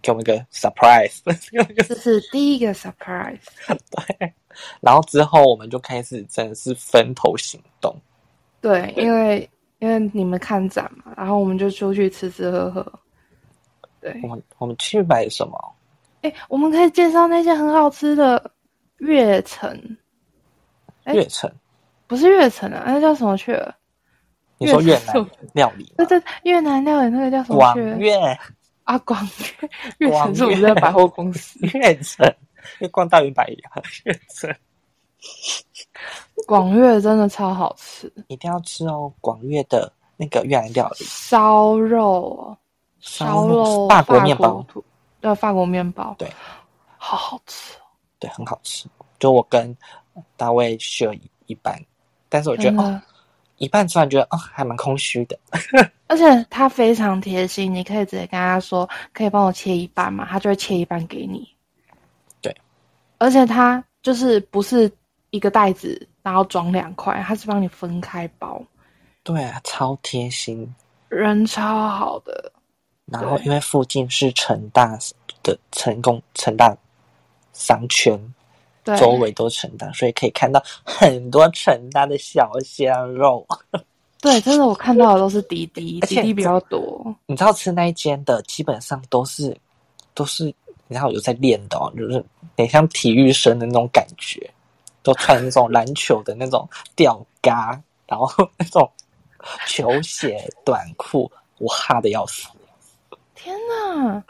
[0.00, 1.20] 给我们一个 surprise，
[1.86, 3.40] 这是第一个 surprise。
[3.66, 4.32] 对，
[4.80, 7.75] 然后之后我们就开始真的是分头行动。
[8.66, 9.48] 对，因为
[9.78, 12.84] 因为你们看展嘛，然后我们就出去吃吃喝喝。
[14.00, 15.74] 对我，们我们去买什么？
[16.22, 18.50] 哎，我们可以介绍那些很好吃的
[18.98, 19.96] 月城，
[21.04, 21.48] 哎月城，
[22.08, 23.72] 不是月城啊，那叫什么去了？
[24.58, 25.14] 你说越南
[25.52, 26.04] 料理吗？
[26.04, 27.82] 对对，越南料理那个叫什么广去？
[28.00, 28.16] 越
[28.82, 29.24] 啊，广
[29.60, 31.60] 粤，越广城是我们百货公司。
[31.78, 32.34] 越城，
[32.90, 34.52] 逛大圆百呀， 越城
[36.46, 39.12] 广粤真的超好吃，一定要吃哦。
[39.20, 42.58] 广粤的那个越南料理，烧肉哦，
[43.00, 44.84] 烧肉法国面包，土，
[45.20, 46.30] 对，法国面包，对，
[46.98, 47.82] 好好吃哦，
[48.18, 48.88] 对，很好吃。
[49.18, 49.76] 就我跟
[50.36, 51.80] 大卫 share 一一半，
[52.28, 53.00] 但是我觉得哦，
[53.56, 55.38] 一半吃完觉得哦，还蛮空虚的。
[56.06, 61.48] 而且他非常贴心，你可以直接跟他说，可以帮我切一半嘛，他就会切一半给你。
[62.40, 62.54] 对，
[63.18, 64.88] 而且他就是不是
[65.36, 68.62] 一个袋子，然后装两块，他是帮你分开包，
[69.22, 70.74] 对啊，超贴心。
[71.08, 72.52] 人超好的。
[73.06, 74.98] 然后因为附近是成大
[75.44, 76.76] 的成功成大
[77.52, 78.18] 商圈，
[78.82, 83.46] 对，周围都成大，所以可以看到很多成大的小鲜肉。
[84.20, 87.14] 对，真的我看到的都是滴滴， 滴滴比较多。
[87.26, 89.56] 你知道吃那一间的，基本上都是
[90.12, 90.46] 都是，
[90.88, 92.24] 你知道有在练的哦，就是
[92.56, 94.50] 很像体育生的那种感觉，
[95.06, 98.90] 都穿那种篮球的那种吊嘎，然后那种
[99.68, 102.48] 球鞋短裤，我哈的要死。
[103.36, 104.24] 天哪！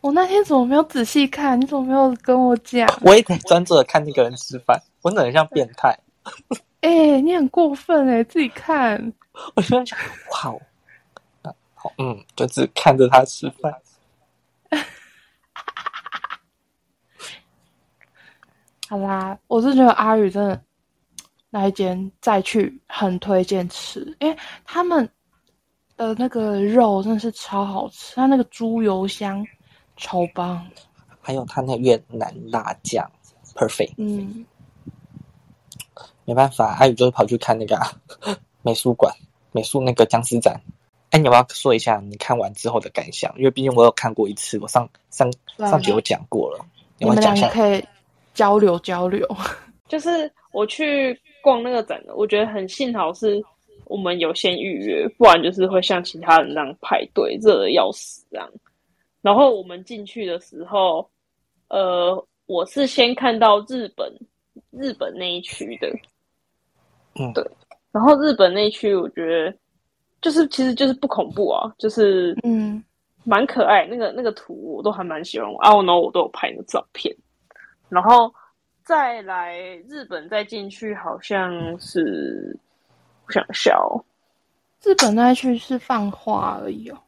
[0.00, 1.60] 我那天怎么没有仔细看？
[1.60, 2.88] 你怎么没有跟我讲？
[3.02, 5.96] 我也得专注的看那个人吃饭，我真的很像变态。
[6.80, 9.12] 哎、你很过分哎、自己看。
[9.54, 9.96] 我就在想，
[10.32, 10.60] 哇哦，
[11.42, 13.72] 啊好，嗯，就只看着他吃饭。
[18.88, 20.58] 好啦，我是觉得阿宇真的
[21.50, 25.06] 那一间再去很推荐吃，因为他们
[25.96, 29.46] 的那个肉真的是超好吃，它那个猪油香
[29.98, 30.66] 超棒。
[31.20, 33.06] 还有他那越南辣酱
[33.54, 33.92] ，perfect。
[33.98, 34.46] 嗯，
[36.24, 37.92] 没办法，阿宇就是跑去看那个、啊、
[38.62, 39.14] 美术馆，
[39.52, 40.58] 美术那个僵尸展。
[41.10, 43.30] 哎，你要不要说一下你看完之后的感想？
[43.36, 46.64] 因为毕竟我有看过一次，我上上上集有讲过了，
[46.96, 47.48] 你们讲一下？
[47.48, 47.84] 两个可以
[48.38, 49.26] 交流交流。
[49.88, 53.42] 就是我去逛那个展的，我觉得很幸好是
[53.86, 58.48] 我们有先预约，不然就是会像其他人那样排队，热的要死这样。
[59.22, 61.10] 然后我们进去的时候，
[61.68, 64.12] 呃，我是先看到日本
[64.70, 65.88] 日本那一区的，
[67.18, 67.44] 嗯对。
[67.90, 69.52] 然后日本那一区，我觉得
[70.20, 72.84] 就是其实就是不恐怖啊，就是嗯，
[73.24, 77.12] 蛮可爱，那个那个图我都还蛮喜欢，啊，然后我都有拍那个照片，
[77.88, 78.32] 然后
[78.84, 82.58] 再来日本再进去好像是，
[83.26, 84.02] 我想一下哦，
[84.82, 86.98] 日本那一区是放话而已哦。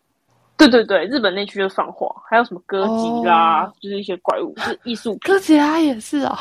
[0.57, 6.37] 对对对，日本那区就是放话，还有什么歌吉啦，哦就是一些怪物，就是艺术品，哥吉拉也是哦。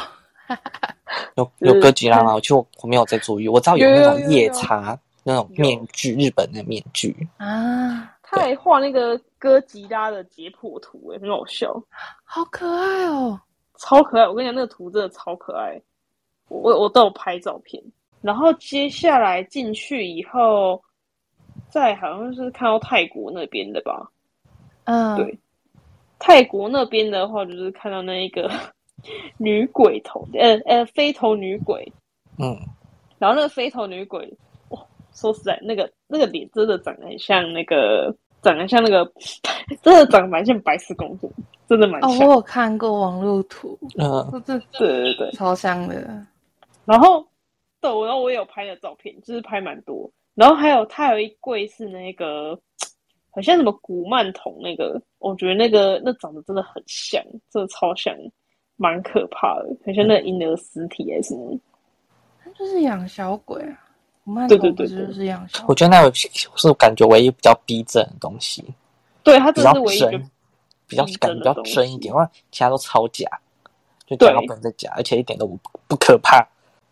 [1.36, 2.34] 有有哥吉拉吗？
[2.34, 7.16] 我就我没有在注意，我知道有有那种夜叉那种面具，日本的面具。
[7.38, 11.72] 啊，他还画那个哥吉拉的解剖图，哎，很好笑，
[12.26, 13.40] 好可爱哦。
[13.80, 14.28] 超可爱。
[14.28, 15.82] 我跟你讲，那个图真的超可爱，
[16.50, 17.82] 我我我都有拍照片。
[18.22, 20.80] 然后接下来进去以后，
[21.70, 24.12] 再好像是看到泰国那边的吧，
[24.84, 25.40] 嗯，对
[26.20, 28.52] 泰国那边的话，就是看到那一个
[29.40, 31.90] 女鬼头，呃呃，飞头女鬼。
[32.38, 32.58] 嗯，
[33.18, 34.32] 然后那个飞头女鬼，
[34.70, 39.10] 哇，说实在，那个那个脸真的长得很像那个，长得像那个，
[39.82, 41.32] 真的长得蛮像白雪公主，
[41.70, 45.32] 真的蛮哦，我有看过网络图，嗯，这这对对对。
[45.34, 45.96] 超像的。
[46.84, 47.24] 然后，
[47.80, 50.10] 对，然后我也有拍的照片，就是拍蛮多。
[50.34, 52.60] 然后还有它有一柜是那个，
[53.30, 58.16] 好像什么古曼童那个，我觉得那个那长得真的很像，真的超像，
[58.76, 61.56] 蛮可怕的，很像那个婴儿尸体还是什么。
[62.44, 63.78] 它就是养小鬼啊，
[64.26, 68.66] 古曼对童不是对对对就是养小我觉得那个是我感觉唯一比较逼真的东西，
[69.24, 70.32] 对，它比较真的是唯一一个真，
[70.90, 73.30] 比较感觉比较真一点，因为其他都超假，
[74.06, 76.46] 就假到对不能再假，而且一点都不不可怕。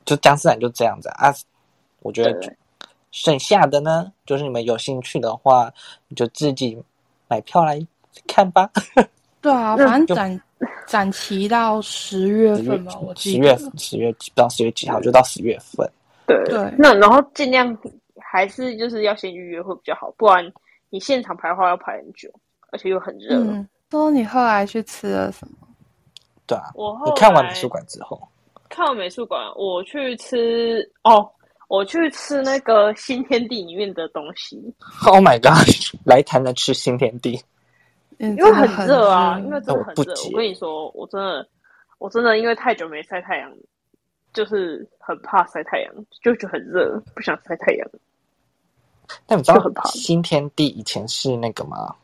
[0.05, 1.33] 就僵尸展就这样子啊，
[1.99, 2.55] 我觉得
[3.11, 5.69] 剩下的呢，就是你们有兴趣的话，
[6.07, 6.81] 你就自己
[7.27, 7.85] 买票来
[8.25, 8.69] 看吧。
[9.41, 10.41] 对啊， 反正展
[10.87, 13.77] 展期到十月十月份吧，我十月记得。
[13.77, 15.89] 十月不知道十月几号，就到十月份。
[16.25, 17.77] 对对那然后尽量
[18.21, 20.49] 还是就是要先预约会比较好，不然
[20.89, 22.31] 你现场排的话要排很久，
[22.71, 23.35] 而且又很热。
[23.35, 25.67] 嗯，说你后来去吃了什么？
[26.45, 28.21] 对啊，我后你看完美术馆之后，
[28.69, 31.29] 看完美术馆，我去吃哦，
[31.67, 34.57] 我去吃那个新天地里面的东西
[35.05, 35.67] ，Oh my god！
[36.05, 37.31] 来台南吃新天地，
[38.17, 40.13] 因因为很热啊，因为真的很热。
[40.25, 41.47] 我跟你说，我真的，
[41.97, 43.53] 我真的因为太久没晒太阳，
[44.33, 47.87] 就是很怕晒太阳，就觉得很热，不想晒太阳。
[49.25, 51.95] 但你知道很怕新天地以前是那个吗？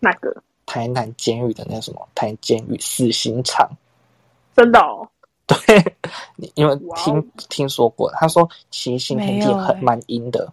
[0.00, 0.34] 那个
[0.72, 3.70] 台南监狱的那个什么台南监狱死刑场。
[4.56, 5.06] 真的哦，
[5.46, 5.58] 对，
[6.34, 10.50] 你因为听听说过，他说其实新天地很蛮阴的，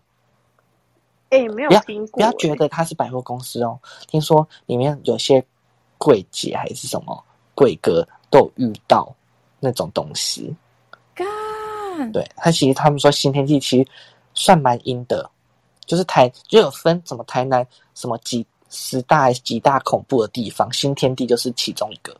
[1.29, 5.41] 哎、没有不要听过、不要觉得它是百货公司哦，听说里面有些
[5.97, 7.23] 柜姐还是什么
[7.55, 9.15] 柜哥都有遇到
[9.61, 10.53] 那种东西。
[11.15, 13.89] 干，对，他其实他们说新天地其实
[14.33, 15.29] 算蛮阴的，
[15.85, 17.65] 就是台就有分什么台南
[17.95, 22.15] 什么几十大几大恐怖的地方，新天地就是其中一个。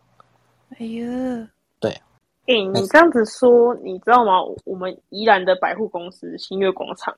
[0.77, 1.49] 哎呀，
[1.81, 4.41] 哎、你这样子说，你知道吗？
[4.65, 7.15] 我们宜兰的百货公司新月广场，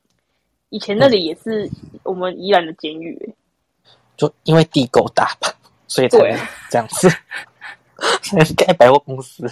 [0.70, 1.70] 以前那里也是
[2.04, 3.36] 我们宜兰的监狱、欸
[4.18, 5.52] 就因为地够大吧，
[5.88, 6.20] 所以才
[6.70, 7.10] 这样子，
[8.22, 9.52] 才能盖百货公司。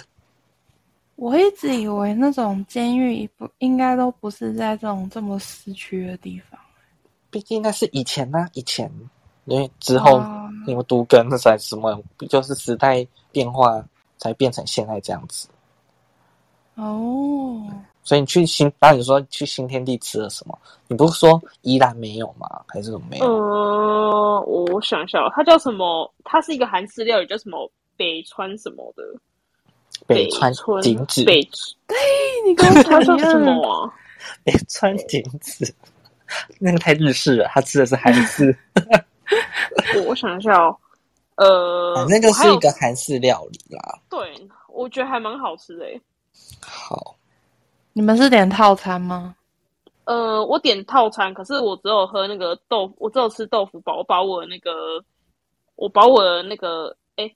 [1.16, 6.60] 我一直以为那种监狱不应该都不是在这种这么市区的地方。
[7.30, 8.88] 毕竟那是以前呢、以前
[9.44, 13.82] 因为之后哦因为都跟那才什么，就是时代变化
[14.18, 15.48] 才变成现在这样子。
[16.74, 17.66] 哦，
[18.04, 20.58] 所以你去新，然后你说去新天地吃了什么？
[20.88, 22.46] 你不是说依然没有吗？
[22.68, 23.26] 还是什么没有？
[23.26, 26.12] 嗯，我想一下哦，它叫什么？
[26.24, 29.02] 它是一个韩式料理，叫什么北川什么的？
[30.06, 31.40] 北川村景子，北，
[32.46, 33.92] 你跟我它讲一叫什么，啊？
[34.44, 35.74] 北川景子，
[36.58, 38.56] 那个太日式了，他吃的是韩式，
[39.96, 40.76] 我我想一下哦，
[41.36, 43.98] 呃，反正就是一个韩式料理啦。
[44.08, 46.00] 对，我觉得还蛮好吃的诶。
[46.60, 47.16] 好，
[47.92, 49.34] 你们是点套餐吗？
[50.04, 55.02] 呃，我点套餐，可是我只有喝那个豆腐，我只有吃豆腐包，我把我的那个，
[55.76, 57.32] 我把我的那个，哎，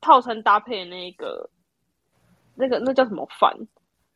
[0.00, 1.48] 套餐搭配的那个，
[2.56, 3.54] 那个那叫什么饭？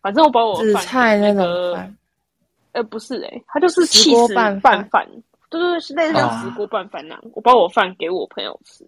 [0.00, 1.96] 反正我把我的紫饭菜那个，饭，
[2.72, 7.24] 呃，不是诶，它就是石锅拌饭拌饭，对对对，是类似像啊石锅拌饭那样。
[7.34, 8.82] 我把我饭给我朋友吃，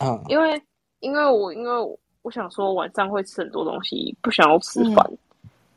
[0.00, 0.60] 嗯，因为
[1.00, 5.10] 因为我因为我我想说晚上会吃很多东西，不想要吃饭，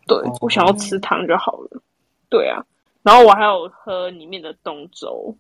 [0.08, 0.38] 对哦。
[0.42, 1.82] 我想要吃汤就好了。
[2.30, 2.62] 对啊，
[3.04, 5.34] 然后我还有喝里面的东粥，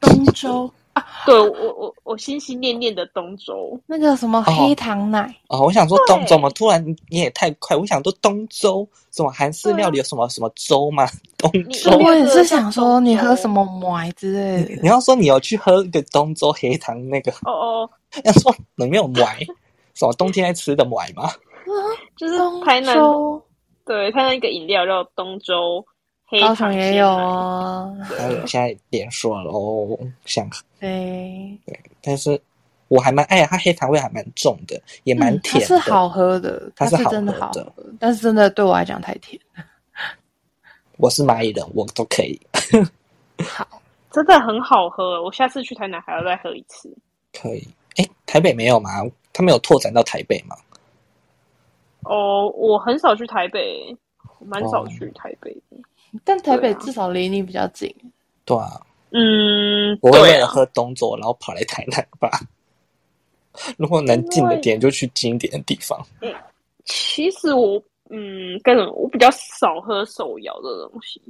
[0.00, 0.70] 东粥
[1.26, 7.76] 对我我我心心念念的东周，那个什么黑糖奶，哦，我想说东对怎么突然你也太快？
[7.76, 11.06] 我想说东周什么韩式料理有什么什么粥吗？
[11.38, 14.80] 东你粥，我也是想说你喝什么奶之类的。
[14.82, 17.90] 你要说你有去喝一个东周黑糖那个，哦哦，
[18.24, 19.38] 要说你没有奶，
[19.94, 21.30] 什么冬天爱吃的奶吗？
[22.16, 23.42] 就是东台南粥，
[23.84, 25.84] 对台南一个饮料叫东粥
[26.28, 27.96] 黑高糖雄也有，哦。
[28.02, 30.46] 还有现在连说了哦，想，
[30.78, 31.58] 对，
[32.02, 32.38] 但是
[32.88, 35.60] 我还蛮哎呀，它黑糖味还蛮重的，也蛮嗯甜的。
[35.60, 39.40] 它是好喝的，它它是好真的喝的好喝，但是真的对我来讲太甜。
[40.98, 42.38] 我是蚂蚁人，我都可以，
[43.44, 43.66] 好，
[44.12, 46.94] 真的很好喝，我下次去台南还要再喝一次。
[47.32, 47.66] 可以。
[47.96, 48.90] 哎，台北没有吗？
[49.32, 50.56] 他们有拓展到台北吗？
[52.02, 53.96] 哦，我很少去台北，
[54.40, 55.76] 蛮少哦去台北的。
[56.24, 57.94] 但台北至少离你比较近。
[58.44, 58.80] 对啊，
[59.10, 62.30] 嗯，我会喝东粥，然后跑来台南吧。
[63.76, 65.98] 如果能近的点，就去近一点的地方。
[66.20, 66.32] 嗯
[66.84, 71.20] 其实我嗯，跟人我比较少喝手摇的东西，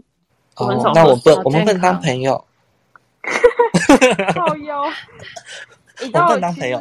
[0.56, 2.44] 我很少哦，那我不，我们不能当朋友。
[4.32, 4.84] 靠腰。
[6.00, 6.80] 你知我道不能当朋友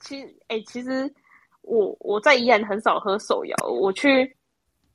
[0.00, 1.14] 其实，其实，哎、其实
[1.60, 4.34] 我我在宜兰很少喝手摇，我去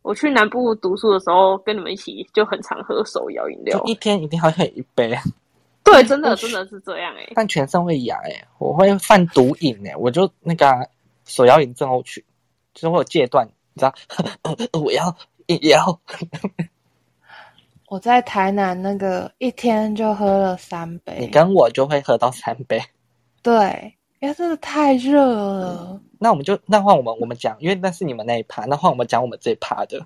[0.08, 3.86] 我去南部读书的时候，跟你们一起就很常喝手摇饮料就。
[3.88, 5.14] 一天一定要喝一杯，
[5.84, 10.80] 对，真的真的是这样哎、但全身会痒哎、我会犯毒瘾哎、我就那个啊、
[11.26, 12.24] 手摇饮症候群，
[12.74, 13.94] 就是会有戒断，你知道？
[14.82, 15.14] 我要
[15.48, 16.00] 也要，
[17.90, 22.82] 我在台南那个一天就喝了三杯你，跟我就会喝到三杯。
[23.44, 26.02] 对，因为真的太热了。
[26.20, 30.06] 那我们就那换我们我们讲，因为那是你们那一趴，那换我们讲我们这一趴的。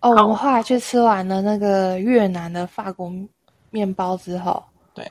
[0.00, 3.10] 哦，我们后来去吃完了那个越南的法国
[3.70, 5.10] 面包之后，对，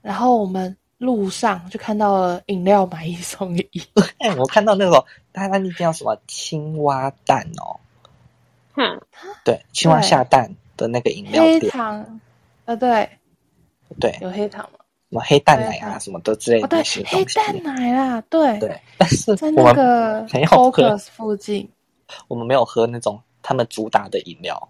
[0.00, 3.82] 然后我们路上就看到了饮料买一送一，
[4.18, 7.76] 哎、我看到那个他那叫什么青蛙蛋哦，
[8.74, 9.00] 哼，
[9.44, 12.20] 对，青蛙下蛋的那个饮料黑，糖，
[12.66, 13.08] 呃，对，
[14.00, 14.78] 对，有黑糖吗？
[15.14, 17.34] 么黑蛋奶啊什么的之类的那些，黑东西。
[17.36, 21.68] 蛋奶啦，对，对，但是在那个 Focus 附近，
[22.28, 24.68] 我们没有喝那种他们主打的饮料，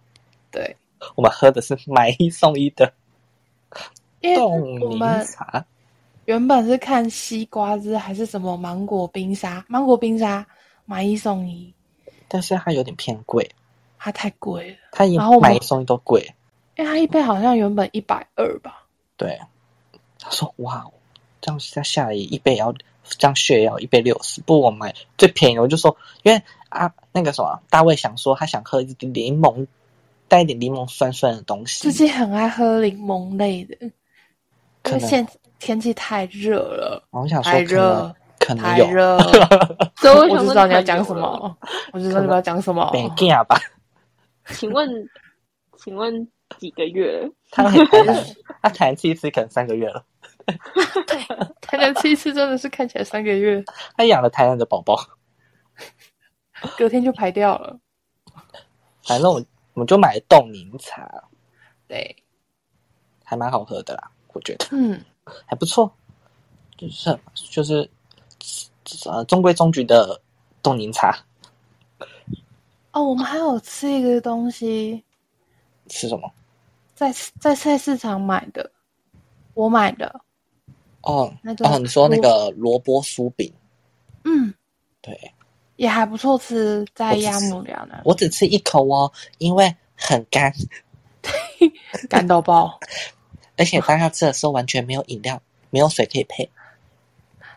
[0.51, 0.77] 对，
[1.15, 2.93] 我们喝的是买一送一的
[4.21, 5.65] 冻柠茶。
[6.27, 10.47] 原本是看西瓜汁还是什么芒果冰沙，芒果冰沙
[10.87, 11.73] 买一送一，
[12.29, 13.47] 但是它有点偏贵，
[13.99, 16.27] 它太贵了，它一买一送一都贵。
[16.77, 18.85] 因为它一杯好像原本一百二吧，
[19.17, 19.39] 对，
[20.25, 20.87] 他说哇，
[21.43, 22.73] 这样下下来一杯也要
[23.03, 29.67] 这样血也要一杯六十，不我买最便宜的，我就说，因为啊那个什么大卫想说他想喝一点柠檬
[30.27, 31.83] 带一点柠檬酸酸的东西。
[31.83, 33.93] 最近很爱喝柠檬类的，因
[34.83, 35.27] 可现
[35.59, 38.87] 天气太热了，我想说太热，可能有。
[38.87, 39.19] 太热，
[39.97, 41.15] 所以我想说我就知道你要讲什。
[41.15, 41.59] 么，
[41.93, 42.91] 我就知道你要讲什么。
[42.91, 43.61] 北京吧，
[44.47, 44.89] 请问，
[45.79, 46.27] 请问
[46.59, 47.31] 几个月？
[47.51, 48.25] 他很台南，
[48.63, 50.05] 他台南吃一次可能三个月了，
[51.61, 53.63] 台南吃一次真的是看起来三个月，
[53.97, 54.99] 他养了台南的宝宝，
[56.77, 57.79] 隔天就排掉了。
[59.03, 61.25] 反正我我们就买冻柠茶，
[61.87, 62.17] 对，
[63.25, 65.03] 还蛮好喝的啦，我觉得嗯，
[65.47, 65.93] 还不错，
[66.77, 67.19] 就是
[67.51, 67.91] 就是
[69.07, 70.21] 呃中规中矩的
[70.63, 71.19] 冻柠茶
[72.93, 75.05] 哦，我们还有吃一个东西，
[75.89, 76.33] 吃什么？
[76.95, 78.71] 在在菜市场买的，
[79.55, 80.21] 我买的，
[81.05, 83.53] 哦那个哦，你说那个萝卜酥饼，
[84.25, 84.53] 嗯，
[85.01, 85.19] 对
[85.77, 90.53] 也还不错吃，在亚姆寮呢我只吃一口哦，因为很干，
[92.09, 92.79] 干到爆。
[93.57, 95.41] 而且当下吃的时候完全没有饮料，
[95.71, 96.49] 没有水可以配，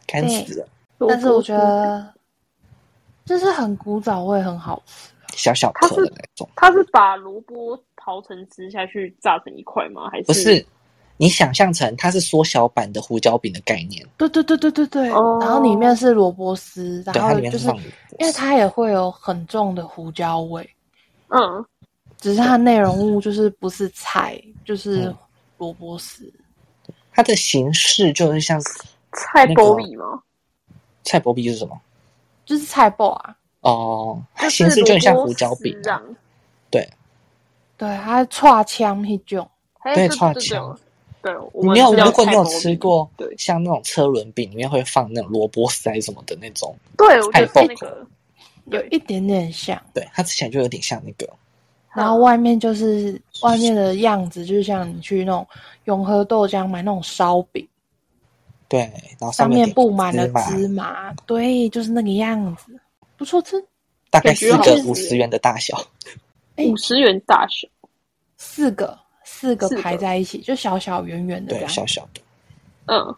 [0.05, 0.67] 干死了。
[1.07, 2.13] 但是我觉得
[3.25, 5.09] 就是很古早味，很好吃。
[5.35, 10.09] 小小颗的那种，他是把萝卜刨成汁下去炸成一块吗？
[10.11, 10.65] 还是不是？
[11.17, 17.67] 你想象成它是缩小版的胡椒饼的概念，对对对对对对，哦然后里面是萝卜丝，对，然它后就是
[18.19, 20.69] 因为它也会有很重的胡椒味，
[21.29, 21.65] 嗯，
[22.19, 25.17] 只是它内容物 就是不是菜，就是嗯
[25.57, 26.31] 萝卜丝。
[27.11, 28.61] 它的形式就是像
[29.11, 30.21] 菜那个包里吗？
[31.03, 31.81] 菜包币是什么？
[32.45, 36.03] 就是菜包啊，哦，它形式就很像胡椒饼啊，这样。
[36.69, 36.89] 对，
[37.75, 39.49] 对，它串枪那种，
[39.95, 40.79] 对串枪
[41.27, 41.93] 对，对我你没有？
[41.93, 48.07] 如果你有吃过对像那种车轮饼里面会放那种萝卜塞什么的那种，对，我就是菜包那个
[48.65, 51.29] 有一点点像，对，它吃起来就有点像那个，
[51.93, 55.47] 然后外面就是外面的样子，就是像你去那种
[55.85, 57.67] 永和豆浆买那种烧饼，
[58.67, 58.79] 对，
[59.19, 62.79] 然后上面面布满了芝麻，对，就是那个样子，
[63.15, 63.63] 不错吃。
[64.09, 65.77] 大概四个五十元的大小，
[66.55, 67.67] 哎五十元大小，
[68.37, 68.97] 四个
[69.39, 72.21] 四个排在一起，就小小圆圆的对，小小的，
[72.87, 73.15] 嗯，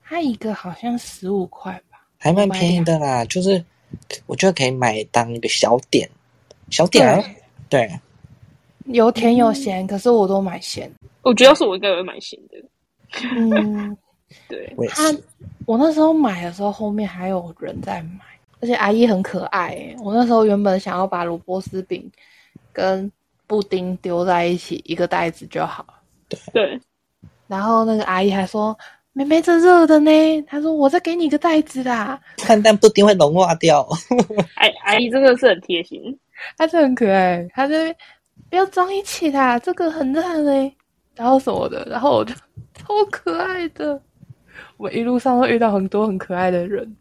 [0.00, 3.24] 它一个好像十五块吧，还蛮便宜的啦。
[3.24, 3.64] 就是
[4.26, 6.08] 我觉得可以买当一个小点，
[6.70, 7.24] 小点啊，
[7.68, 7.90] 对，
[8.84, 10.88] 有甜有咸，可是我都买咸。
[11.22, 12.56] 我觉得要是我应该会买咸的。
[13.34, 13.96] 嗯，
[14.48, 15.12] 对，我也它，
[15.66, 18.20] 我那时候买的时候，后面还有人在买，
[18.60, 19.96] 而且阿姨很可爱、欸。
[19.98, 22.08] 我那时候原本想要把萝卜丝饼
[22.72, 23.10] 跟
[23.52, 25.84] 布丁丢在一起，一个袋子就好。
[26.54, 26.80] 对，
[27.46, 28.74] 然后那个阿姨还说
[29.12, 30.10] ：“妹妹，这热的呢。”
[30.48, 32.18] 她说：“我再给你一个袋子啦。
[32.38, 33.86] 看但布丁会融化掉。
[34.56, 36.00] 阿阿姨真的是很贴心。”
[36.56, 37.94] 她是很可爱，她这边
[38.48, 40.74] 不要装一起啦，这个很热嘞，
[41.14, 42.34] 然后什么的，然后我就
[42.72, 44.00] 超可爱的。
[44.78, 46.96] 我一路上会遇到很多很可爱的人，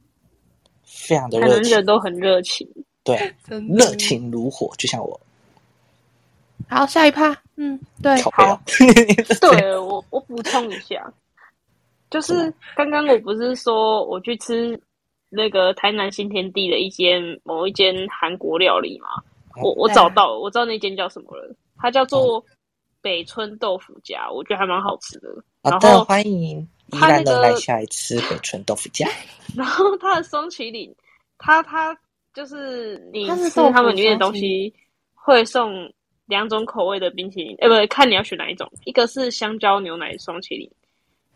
[0.83, 2.67] 非常的台热情，人都很热情。
[3.05, 3.95] 对， 真的热。
[3.95, 5.17] 情如火，就像我。
[6.69, 8.61] 好，下一趴，嗯，对，好，
[9.41, 11.11] 对我，我补充一下，
[12.09, 14.79] 就是刚刚我不是说我去吃
[15.29, 19.07] 那个台南新天地的一间某一间韩国料理嘛？
[19.61, 22.43] 我我找到了，我知道那间叫什么了，它叫做
[23.01, 25.27] 北村豆腐家，我觉得还蛮好吃的。
[25.63, 29.07] 好的，然后，欢迎宜它那个兰人来下来吃北村豆腐家。
[29.55, 30.95] 然后它的双麒麟，
[31.37, 31.97] 它它
[32.33, 34.73] 就是你吃他们里面的东西
[35.13, 35.91] 会送
[36.31, 40.71] 两种口味的冰淇淋，呃，不，看你要选哪一种，一个是香蕉牛奶双麒麟，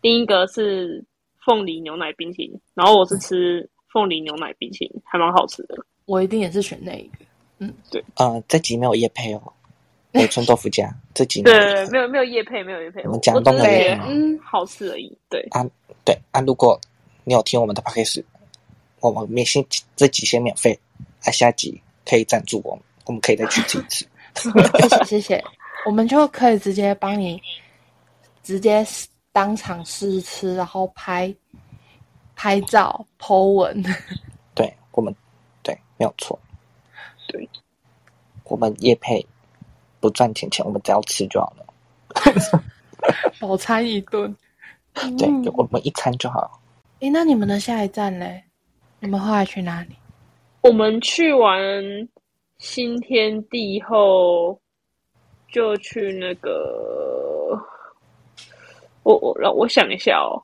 [0.00, 1.04] 另一个是
[1.44, 5.76] 凤梨牛奶冰淇淋，然后我是吃凤梨牛奶冰淇淋，还蛮好吃的。
[6.06, 7.18] 我一定也是选那一个。
[7.58, 9.52] 嗯，对呃，这集没有叶配哦，
[10.12, 15.12] 有春豆腐家这集没有对，业配没有没有叶配，没有叶配，我我们讲我只是觉都没有业配得嗯，好吃而已。
[15.28, 15.62] 对啊，
[16.06, 16.80] 对啊，如果
[17.24, 18.24] 你有听我们的 podcast，
[19.00, 19.62] 我们免先
[19.94, 20.78] 这集先免费，
[21.24, 24.06] 啊，下集可以赞助我们，我们可以再去吃一次。
[24.36, 25.44] 谢谢谢谢，
[25.86, 27.40] 我们就可以直接帮你
[28.42, 28.84] 直接
[29.32, 31.34] 当场试吃，然后拍
[32.34, 33.82] 拍照、po 文。
[34.54, 35.14] 对我们，
[35.62, 36.38] 对，没有错。
[37.28, 37.48] 对，
[38.44, 39.24] 我们业配
[40.00, 41.66] 不赚钱钱，我们只要吃就好了。
[43.40, 44.34] 饱餐一顿。
[44.94, 46.60] 对，就我们一餐就好。
[47.00, 48.42] 诶，那你们的下一站嘞？
[49.00, 49.96] 你们后来去哪里？
[50.62, 51.60] 我们去完
[52.58, 54.58] 新天地后，
[55.52, 57.58] 就去那个，
[59.02, 60.42] 我我让我想一下哦，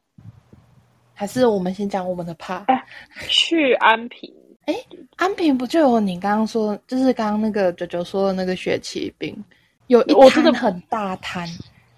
[1.15, 2.65] 还是我们先讲我们的趴？
[3.29, 4.33] 去安平。
[5.17, 9.37] 安平不就有你刚刚说，就是刚刚那个九九说的那个雪奇饼，
[9.89, 11.49] 有一我真的摊很大摊，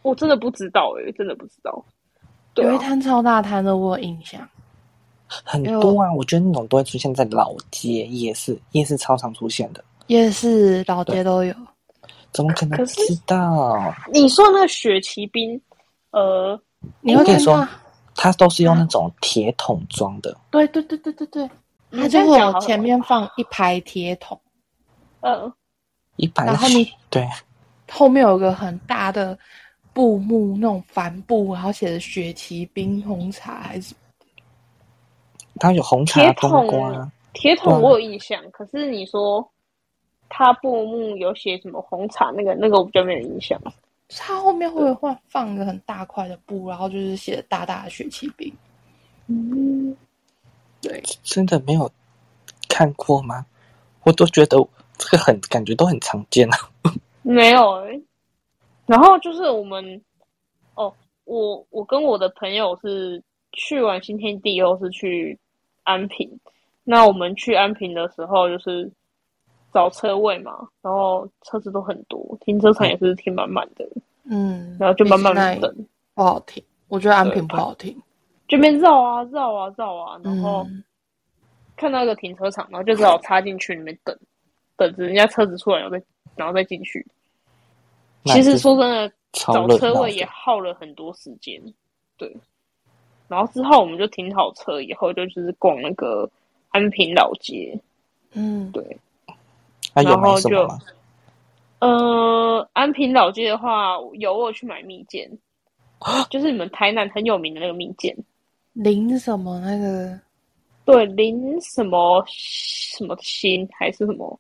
[0.03, 1.85] 我真的不知道诶、真的不知道。
[2.55, 4.49] 对啊，有一摊超大摊的，我有印象。
[5.27, 9.85] 很多啊，我觉得那种都会出现在老街、夜市，夜市超常出现的。
[10.07, 11.55] 夜市、老街都有。
[12.33, 12.97] 怎么可能知
[13.27, 13.95] 道？
[14.13, 15.61] 你说那个雪奇冰，
[16.11, 16.61] 呃，
[17.01, 17.67] 你会我跟你说
[18.15, 21.51] 它都是用那种铁桶装的，对对对对对对，
[21.91, 24.41] 你它就会这样讲好有前面放一排铁桶，
[25.21, 25.53] 呃，
[26.17, 26.45] 一排。
[26.47, 27.29] 然后你对。
[27.93, 29.39] 后面有个很大的
[29.93, 33.95] 布幕，那种帆布，然后写着雪奇冰红茶还是
[35.61, 39.47] 它有红茶、铁冬桶瓜，铁桶我有印象，可是你说
[40.37, 43.57] 它布幕有写什么红茶那个那个我比较没有印象。
[44.09, 48.53] 他后面会放放一个很大块的布，然后就是写大大的雪奇冰。
[49.29, 49.97] 嗯，
[50.83, 51.89] 对，真的没有
[52.69, 53.47] 看过吗？
[54.03, 54.59] 我都觉得
[54.99, 56.59] 这个很感觉都很常见啊。
[57.23, 58.03] 没有诶、
[58.87, 60.03] 然后就是我们，
[60.75, 60.93] 哦，
[61.27, 63.23] 我我跟我的朋友是
[63.53, 65.39] 去完新天地以后是去
[65.85, 66.29] 安平，
[66.83, 68.91] 那我们去安平的时候就是
[69.75, 73.85] 找车位嘛，然后车子都很多，停车场也是停满满的，
[74.23, 78.01] 嗯，然后就慢慢等，不好停，我觉得安平不好停。
[78.47, 80.85] 这边绕啊绕啊绕啊，然后嗯，
[81.77, 84.17] 看到一个停车场，然后就只好插进去里面等，
[84.79, 86.05] 等着人家车子出来，然后再
[86.37, 87.05] 然后再进去。
[88.27, 91.61] 其实说真的，找车位也，耗了很多时间，
[92.17, 92.35] 对。
[93.27, 96.31] 然后之后我们就停好车以后，就就是逛那个
[96.69, 97.77] 安平老街，
[98.35, 98.97] 嗯，对。
[99.95, 100.79] 那有买然后就什么吗？
[101.81, 105.29] 呃，安平老街的话，有我去买蜜饯，
[106.31, 108.15] 就是你们台南很有名的那个蜜饯，
[108.73, 110.19] 林什么那个
[110.85, 114.39] 对，林什么什么心还是什么，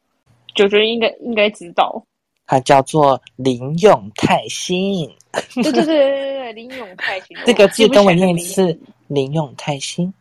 [0.54, 2.02] 九九应该应该知道。
[2.46, 5.10] 它叫做林永泰兴，
[5.54, 10.12] 对对对对对对，林永泰心， 这个字跟我念一记不起来次，林永泰心。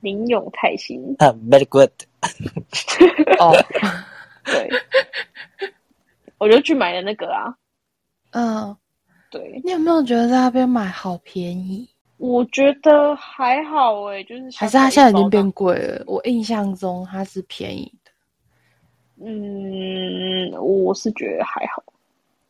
[0.00, 1.90] 林永泰心，啊，very good。
[3.40, 3.52] 哦，
[4.52, 4.70] 对，
[6.38, 7.54] 我就去买了那个啊。
[8.30, 8.76] 嗯，
[9.30, 11.88] 对，你有没有觉得在那边买好便宜？
[12.18, 16.02] 我觉得还好诶、就是还是它现在已经变贵了？
[16.06, 18.10] 我印象中它是便宜的。
[19.24, 21.82] 嗯，我是觉得还好。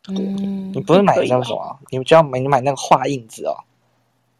[0.08, 1.78] 嗯你，不是买那个什么？
[1.90, 3.54] 你就要买你买那个画印子哦。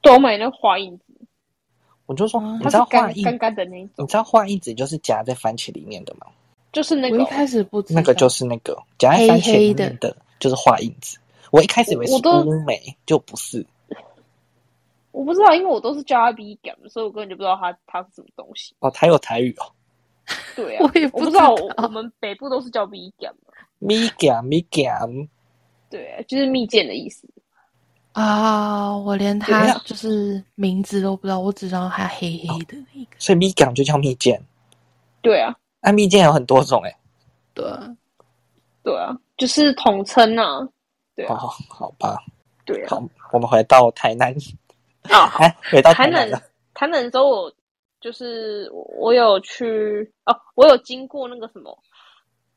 [0.01, 1.05] 对，我买那个画印子，
[2.07, 6.27] 我就说，啊你知道画印，干干干的那种你，知道画印子就是夹在番茄里面的吗？
[6.73, 11.19] 就是那个我一开始不知道那个就是那个夹在番茄里黑黑的面的，就是画印子。
[11.51, 13.65] 我一开始以为是乌梅，就不是。
[15.13, 18.75] 我不知道，因为我都是叫它 B 感，所以我根本就不知道它它是什么东西。
[18.81, 19.65] 哦，它有台语哦，
[20.55, 23.53] 对啊， 我也不我不知道，我我们北部都是叫 B 感嘛。
[23.79, 25.09] 咪嘎咪嘎，
[25.89, 27.27] 对啊，就是蜜饯的意思。
[28.13, 33.11] 啊，我连对啊它就是名字都不知道，我只知道它黑黑的那个。
[33.19, 34.39] 所以咪嘎就叫蜜饯。
[35.23, 35.57] 对啊，
[35.89, 36.95] 那蜜饯有很多种哎。
[37.55, 37.97] 对啊，
[38.83, 40.69] 对啊，就是统称啊。
[41.17, 42.23] 对啊，哦，好吧，
[42.67, 42.89] 对啊。
[42.91, 44.31] 好，我们回到台南，
[45.09, 46.43] 啊，好 哎，回到台南台南了。
[46.75, 47.53] 台南的时候，我
[48.03, 51.77] 就是我我有去哦，我有经过那个什么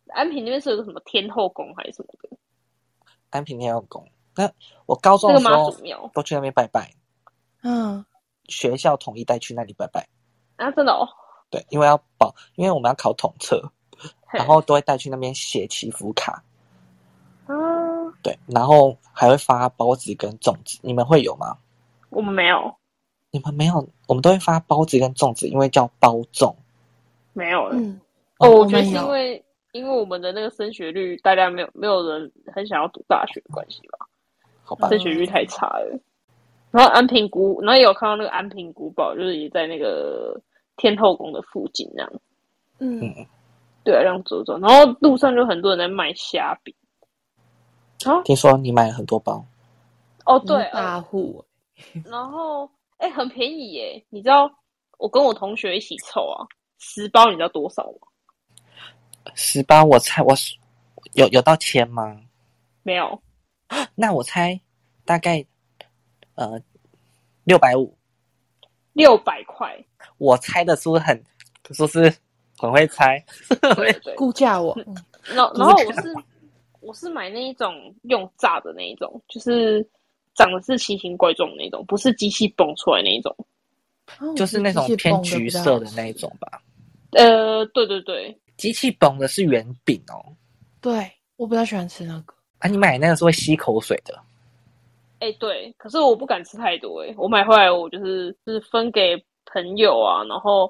[0.09, 2.37] 安平那边是有个什么天后宫还是什么的，
[3.29, 4.05] 安平天后宫。
[4.35, 4.51] 那
[4.85, 6.91] 我高中那个妈的时候祖庙都去那边拜拜，
[7.63, 8.05] 嗯，
[8.49, 10.05] 学校统一带去那里拜拜。
[10.57, 11.07] 啊，真的哦。
[11.51, 13.61] 对，因为要保，因为我们要考统测，
[14.31, 16.41] 然后都会带去那边写祈福卡。
[17.47, 21.57] 嗯，对，然后还会发包子跟粽子，你们会有吗？
[22.09, 22.73] 我们没有
[23.29, 26.55] 你们没有，我们都会发包子跟粽子，因为叫包粽。
[27.33, 27.75] 没有了。
[27.75, 27.99] 嗯，
[28.39, 29.43] 哦，我我觉得是因为
[29.73, 34.07] 因为我们的那个升学率，大家没有没有人很想要读大学的关系吧，
[34.63, 35.99] 好吧升，学率太差了。
[36.71, 40.39] 然后安平古，然后也有看到那个安平古堡，就是也在那个
[40.81, 42.11] 天后宫的附近那样。
[42.79, 42.99] 嗯，
[43.83, 46.73] 对啊，这样走走，然后路上就很多人在卖虾饼。
[48.05, 49.45] 啊，听说你买了很多包，
[50.25, 51.45] 哦，你对，大户，
[52.03, 52.67] 然后
[52.97, 54.03] 哎、很便宜耶！
[54.09, 54.51] 你知道
[54.97, 56.41] 我跟我同学一起凑啊，
[56.79, 58.07] 十包你知道多少吗？
[59.35, 60.57] 十包，我猜我是
[61.13, 62.19] 有有到千吗？
[62.81, 63.21] 没有，
[63.93, 64.59] 那我猜
[65.05, 65.45] 大概
[66.33, 66.59] 呃
[67.43, 67.95] 六百五。
[68.93, 69.85] 六百块。
[70.21, 71.17] 我猜的是不是很，
[71.71, 72.13] 是不 是
[72.59, 73.17] 很会猜？
[73.75, 74.13] 对对。
[74.15, 74.95] 估价我，嗯
[75.33, 76.13] 然后然后我是
[76.79, 79.83] 我是买那一种用炸的那一种，就是
[80.35, 83.35] 长得是奇形怪状的那种，不是机器蹦出来那一种。
[84.19, 86.13] 哦就是那种偏橘色的那一。
[86.13, 86.61] 种吧。
[87.13, 90.21] 呃，对对对，机器崩的是圆饼哦。
[90.81, 92.33] 对，我比较喜欢吃那个。
[92.59, 94.19] 啊，你买那个是会吸口水的。
[95.19, 99.15] 哎对，可是我不敢吃太多哎，我买回来我就是就是分给
[99.53, 100.69] 朋友啊，然后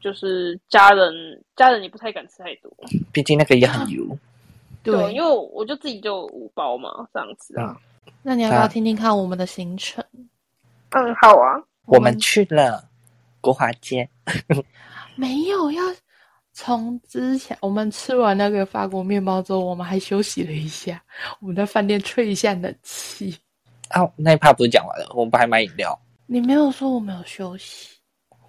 [0.00, 1.12] 就是家人
[1.56, 2.70] 家人也不太敢吃太多，
[3.12, 4.04] 毕竟那个也很油。
[4.82, 7.74] 对，因为我我就自己就五包嘛这样子啊。
[8.22, 10.04] 那你要不要听听看我们的行程？
[10.90, 11.56] 嗯，好啊。
[11.86, 12.82] 我们去了
[13.40, 14.08] 国华街，
[15.16, 15.82] 没有要
[16.52, 21.02] 从之前我们吃完那个法国面包之后，我们还休息了一下，
[21.40, 23.36] 我们在饭店吹一下冷气。
[23.94, 25.98] 哦，那一趴不是讲完了，我们不还买饮料？
[26.26, 27.88] 你没有说我们有休息，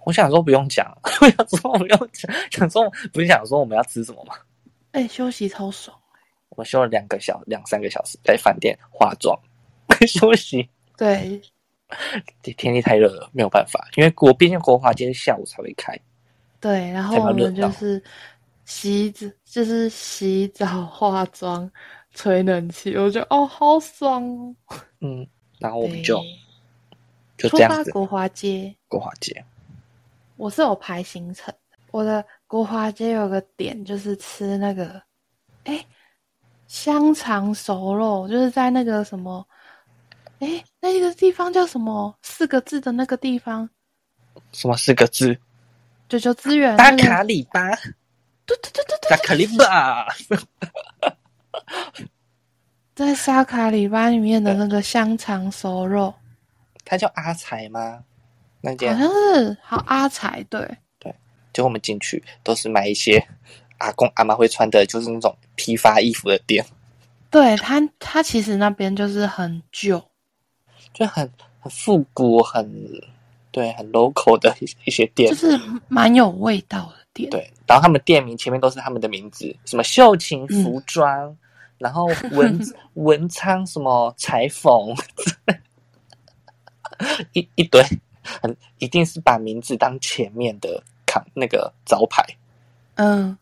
[0.04, 0.86] 我想说不用讲，
[1.20, 4.34] 我想说我们要讲，想说不是想说我们要吃什么吗？
[4.92, 5.96] 哎、休息超爽。
[6.48, 9.38] 我们休了两个小两三个小时，在饭店化妆
[10.08, 10.66] 休息。
[10.96, 11.38] 对，
[12.56, 15.94] 天气太热了，没有办法，因为国毕竟国华今天下午才会开。
[16.58, 18.02] 对，然后我们就是
[18.64, 21.70] 洗澡，就是洗澡、化妆、
[22.14, 24.54] 吹冷气，我觉得哦，好爽哦。
[25.00, 25.26] 嗯，
[25.58, 26.22] 然后我们对就
[27.36, 29.44] 就出这样子发国华街，国华街。
[30.36, 31.76] 我是有排行程的。
[31.90, 35.02] 我的国华街有个点就是吃那个，
[35.64, 35.84] 哎，
[36.66, 39.46] 香肠熟肉，就是在那个什么，
[40.40, 42.14] 哎，那个地方叫什么？
[42.22, 43.68] 四个字的那个地方，
[44.52, 45.38] 什么四个字？
[46.08, 47.74] 九九资源巴那个卡里巴，
[48.44, 50.06] 对对对对对，巴卡里巴。
[52.94, 56.14] 在沙卡里巴里面的那个香肠熟肉，
[56.86, 58.02] 他叫阿才吗？
[58.62, 60.60] 那好像是好阿财对
[60.98, 61.14] 对，
[61.52, 63.22] 就我们进去都是买一些
[63.78, 66.64] 阿公阿妈会穿的，就是那种批发衣服的店，
[67.30, 70.02] 对他他其实那边就是很旧，
[70.94, 71.30] 就很
[71.60, 72.90] 很复古，很
[73.52, 75.30] 对，很 local 的一一些店。
[75.30, 77.30] 就是蛮有味道的店。
[77.30, 81.36] 对，然后他们店名前面都是他们的名字，什么秀琴服装，
[81.78, 82.58] 然后文
[82.94, 84.94] 文昌什么裁缝，
[87.32, 87.82] 一一堆，
[88.22, 92.24] 很一定是把名字当前面的扛那个招牌。
[92.94, 93.36] 嗯，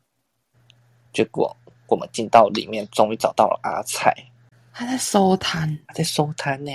[1.13, 4.15] 结果我们进到里面，终于找到了阿菜，
[4.73, 6.73] 他在收摊，他在收摊呢。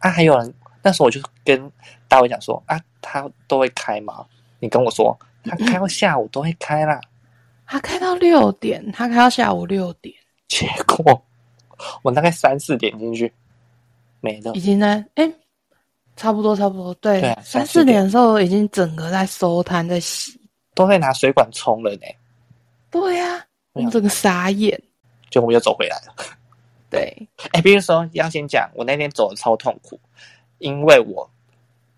[0.00, 1.70] 啊，还有人那时候我就跟
[2.08, 4.26] 大卫讲说啊，他都会开吗？
[4.58, 7.00] 你跟我说他开到下午都会开啦。
[7.66, 10.14] 他开到六点，他开到下午六点，
[10.48, 11.24] 结果
[12.02, 13.32] 我大概三四点进去，
[14.20, 14.60] 没了已。
[14.60, 15.32] 经呢哎，
[16.16, 18.04] 差不多差不多，对，三三四点。
[18.04, 20.38] 的时候已经整个在收摊在洗。
[20.74, 22.06] 都在拿水管冲了呢，
[22.90, 24.70] 对呀、我整个傻眼。
[25.30, 26.14] 结果我们又走回来了。
[26.90, 30.00] 对，哎，比如说要先讲，我那天走的超痛苦，
[30.58, 31.30] 因为我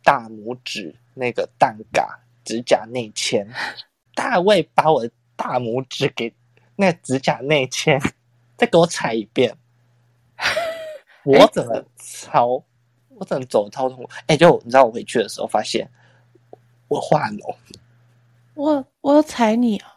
[0.03, 3.47] 大拇指那个蛋嘎指甲内嵌，
[4.15, 6.31] 大卫把我的大拇指给
[6.77, 7.99] 那个指甲内嵌，
[8.59, 9.57] 再给我踩一遍，
[11.25, 12.63] 我怎么超，
[13.19, 14.11] 我怎么走得超痛苦？
[14.27, 15.89] 哎，就你知道我回去的时候发现
[16.89, 17.55] 我化脓。
[18.55, 19.93] 我我有踩你啊，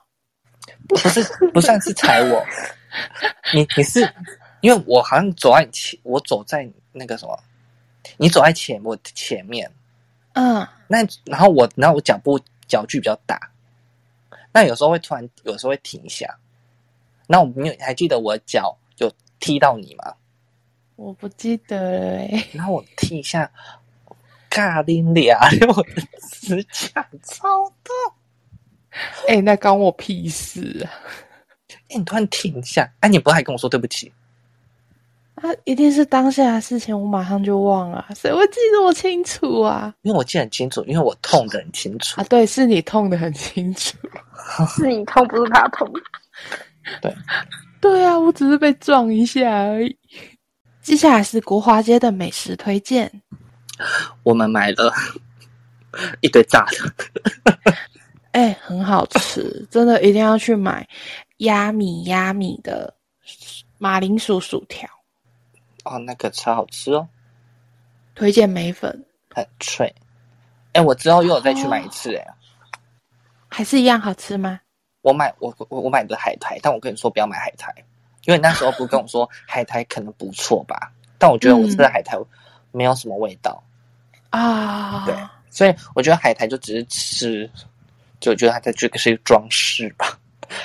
[0.88, 2.46] 不是不算是踩我，
[3.54, 4.02] 你你是
[4.62, 7.40] 因为我好像走在你前，我走在那个什么，
[8.18, 9.72] 你走在前我的前面，
[10.34, 13.40] 嗯，那然后我然后我脚步脚距比较大，
[14.52, 16.38] 那有时候会突然有时候会停一下，
[17.28, 19.10] 那我没有还记得我脚有
[19.40, 20.14] 踢到你吗？
[21.00, 23.50] 我不记得了欸然后我听一下，
[24.50, 25.40] 尬拎俩，
[25.70, 27.96] 我的指甲超痛。
[29.30, 30.92] 哎、那关我屁事啊！
[31.88, 34.12] 哎，你突然停一下，哎、你不是还跟我说对不起？
[35.36, 39.96] 啊，一定是当下的事情，我马上就忘了，谁会记得我清楚啊？
[40.02, 42.26] 因为我记得很清楚，因为我痛的很清楚啊，。
[42.26, 43.98] 对，是你痛的很清楚。
[44.76, 45.90] 是你痛，不是他痛。
[47.02, 47.16] 对
[47.80, 49.98] 对啊，我只是被撞一下而已。
[50.90, 53.22] 接下来是国华街的美食推荐，
[54.24, 54.92] 我们买了
[56.20, 57.56] 一堆炸的，
[58.32, 60.90] 哎、很好吃，真的一定要去买
[61.38, 62.92] 鸭米鸭米的
[63.78, 64.90] 马铃薯薯条。
[65.84, 67.08] 哦，那个超好吃哦。
[68.16, 69.94] 推荐梅粉，很脆。
[70.74, 72.28] 哎，我之后又有再去买一次哎，
[73.48, 74.60] 还是一样好吃吗？
[75.02, 77.72] 我买我我我买的海苔，但我跟你说不要买海苔，
[78.30, 82.16] 因为那时候不跟我说海苔可能不错吧，但我觉得我吃的海苔
[82.72, 83.60] 没有什么味道
[84.30, 85.04] 啊。
[85.04, 85.16] 对，
[85.50, 87.50] 所以我觉得海苔就只是吃，
[88.20, 90.16] 就觉得它在这个是一个装饰吧，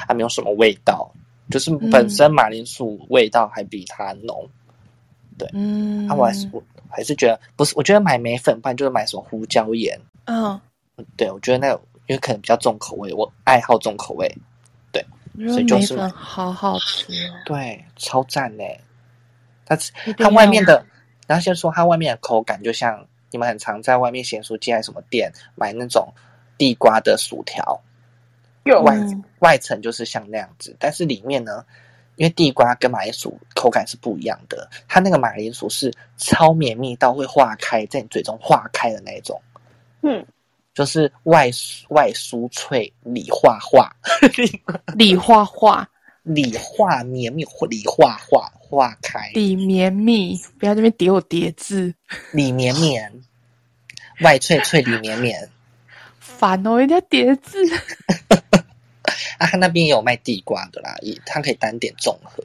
[0.07, 1.11] 它没有什么味道，
[1.51, 4.47] 就是本身马铃薯味道还比它浓。
[5.39, 9.99] 对，嗯，啊，我还是我还是觉得不是，我觉得买梅粉，不然就是买什么胡椒盐。
[10.27, 10.61] 嗯，
[11.17, 11.73] 对，我觉得那
[12.09, 14.31] 因为可能比较重口味，我爱好重口味。
[15.37, 17.35] 对，所以就是好好吃哦。
[17.45, 18.65] 对，超赞呢。
[19.67, 19.77] 它
[20.19, 20.85] 它外面的，
[21.27, 26.13] 然后先说它外面的口感，就像你们很常在外面咸酥鸡还是什么店买那种
[26.59, 27.81] 地瓜的薯条，
[28.83, 28.97] 外
[29.41, 31.65] 外层就是像那样子，但是里面呢。
[32.17, 39.43] 因为地瓜跟马铃薯口感是不一样的，它那个马铃薯是超绵密到会化开，在你嘴中化开的那种，
[40.03, 40.25] 嗯，
[40.75, 41.49] 就是外
[41.91, 43.95] 外酥脆里化化，
[44.97, 45.89] 里化化
[46.25, 51.95] 里化绵密里化化化开，里绵密，不要这边叠我叠字，
[52.33, 53.13] 里绵绵，
[54.21, 55.49] 外脆脆里绵绵，
[56.19, 57.59] 烦哦，人家叠字。
[59.39, 62.43] 啊，他那边也有卖地瓜的啦，也他可以单点综合。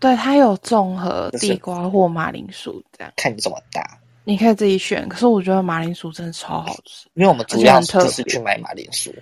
[0.00, 5.08] 对，他有综合地瓜或马铃薯这样，看你怎么搭，你可以自己选。
[5.08, 9.14] 可是我觉得马铃薯真的超好吃，因为我们主要就是去买马铃薯。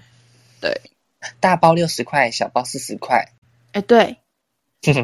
[0.60, 0.80] 对，
[1.40, 3.24] 大包六十块，小包四十块。
[3.72, 4.16] 哎，对，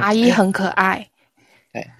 [0.00, 1.08] 阿姨很可爱。
[1.72, 1.90] 对，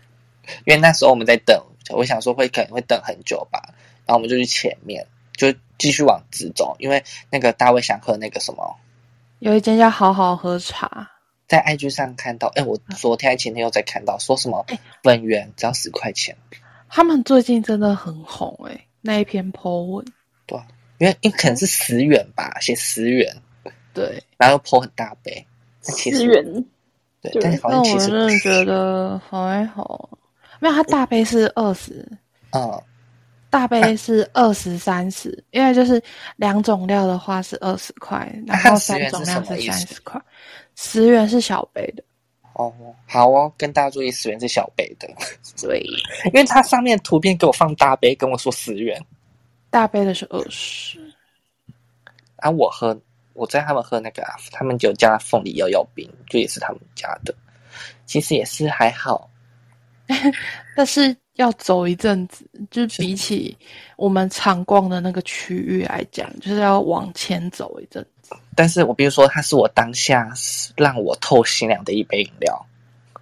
[0.65, 3.61] 因为那时候我们在等，我想说会可能会等很久吧，
[4.07, 8.77] 然后我们就去前面，就继续往直走，因为那个大卫想喝那个什么。
[9.41, 11.11] 有一间叫好好喝茶，
[11.47, 14.67] 在 IG 上看到，哎，我昨天前天又在看到，说什么
[15.03, 16.37] 粉圆只要十块钱。
[16.89, 20.05] 他们最近真的很红，哎，那一篇 po 文，
[20.47, 20.59] 对，
[20.99, 23.35] 因为因为可能是十元吧，写十元，
[23.93, 25.47] 对，然后 po 很大杯，
[25.83, 26.65] 十元，
[27.21, 30.09] 对，但是好像其实我真的觉得还好，
[30.61, 32.07] 没有，他大杯是二十，
[32.53, 32.83] 嗯。
[33.51, 35.99] 大杯是二十三十，因为就是
[36.37, 40.21] 两种料的话是二十块，然后三种料是三十块。
[40.77, 42.05] 十元是小杯的。
[42.59, 42.73] 哦，
[43.07, 45.09] 好哦，跟大家注意，十元是小杯的。
[45.63, 45.81] 对，
[46.27, 49.01] 因为它上面图片给我放大杯，跟我说十元。
[49.71, 50.99] 大杯的是二十。
[52.37, 53.01] 啊，我喝，
[53.33, 57.35] 我在他们喝那个，他们就加凤梨摇摇冰，就也是他们家的，
[58.05, 59.31] 其实也是还好，
[60.77, 61.17] 但是。
[61.39, 63.57] 要走一阵子，就是比起
[63.97, 68.18] 我们常逛的那个区域来讲，就是要往前走一阵子。
[68.55, 70.33] 但是我比如说，它是我当下
[70.77, 72.67] 让我透心凉的一杯饮料，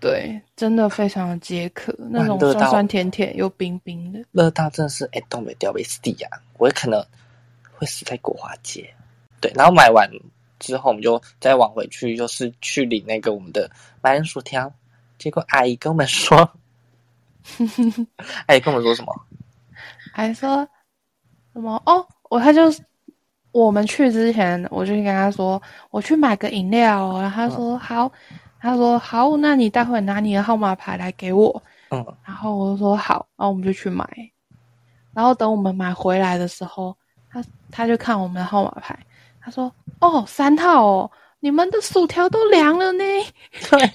[0.00, 7.04] 对，真的非常的解渴，那种酸酸甜甜又冰冰的，热到真的是哎，东北调维斯蒂啊，我可能
[7.72, 8.88] 会死在国华街。
[9.40, 10.11] 对，然后买完
[10.59, 14.72] 之后，我们就再往回去，就是去领那个我们的马铃薯条，
[15.18, 16.38] 结果阿姨跟我们说。
[18.46, 19.14] 阿姨，跟我们说什么？
[20.12, 20.66] 还说
[21.52, 21.80] 什么？
[21.84, 22.62] 哦，我他就
[23.64, 27.18] 我们去之前，我就跟他说，我去买个饮料。
[27.20, 28.11] 然后他说好，
[28.61, 31.62] 他说好，那你待会拿你的号码牌来给我。
[31.90, 34.07] 嗯，然后我就说好，然后我们就去买。
[35.14, 36.94] 然后等我们买回来的时候，
[37.30, 38.98] 他他就看我们的号码牌，
[39.40, 43.04] 他说哦，三套哦，你们的薯条都凉了呢。
[43.70, 43.90] 对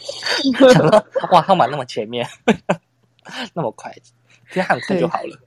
[1.32, 2.28] 哇，号码那么前面。
[3.54, 3.96] 那么快，
[4.50, 5.38] 其实很快就好了。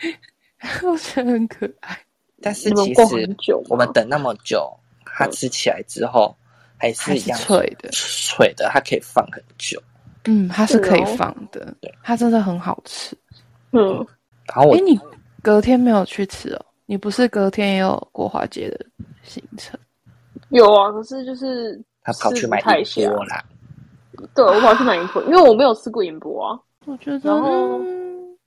[0.82, 1.98] 我觉得很可爱，
[2.40, 3.02] 但是其实
[3.68, 4.72] 我们等那么久，
[5.04, 6.36] 它吃起来之后
[6.76, 9.82] 还是一样脆的，脆的，它可以放很久。
[10.24, 13.16] 嗯，它是可以放的，对，它真的很好吃。
[13.72, 14.06] 嗯，
[14.46, 14.98] 然后我，哎，你
[15.42, 16.66] 隔天没有去吃哦？
[16.86, 18.86] 你不是隔天也有国华街的
[19.22, 19.78] 行程？
[20.50, 23.44] 有啊，可是就是他跑去买银波啦。
[24.34, 26.58] 对，我跑去买银波，因为我没有吃过银波啊。
[26.86, 27.78] 我觉得，然后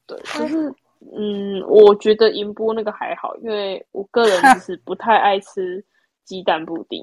[0.08, 0.74] 对，可是
[1.16, 5.84] 嗯，我觉得银波那个还好，因为我个人 就是不太爱吃
[6.26, 7.02] 鸡蛋布丁。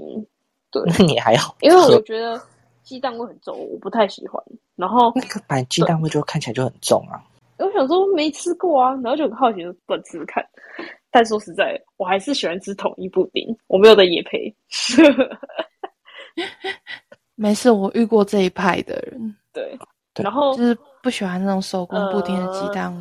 [0.70, 2.40] 对，那你还好，因为我觉得
[2.82, 4.42] 鸡蛋味很重，我不太喜欢。
[4.76, 7.20] 然后那个买鸡蛋味就看起来就很重啊。
[7.58, 10.44] 我想说没吃过啊，然后就很好奇，就不吃看。
[11.10, 14.54] 但说实在，我还是喜欢吃统一布丁，我没有的也配。
[17.34, 19.34] 没事，我遇过这一派的人。
[19.52, 19.76] 对。
[20.16, 22.92] 然后就是不喜欢那种手工布丁的鸡蛋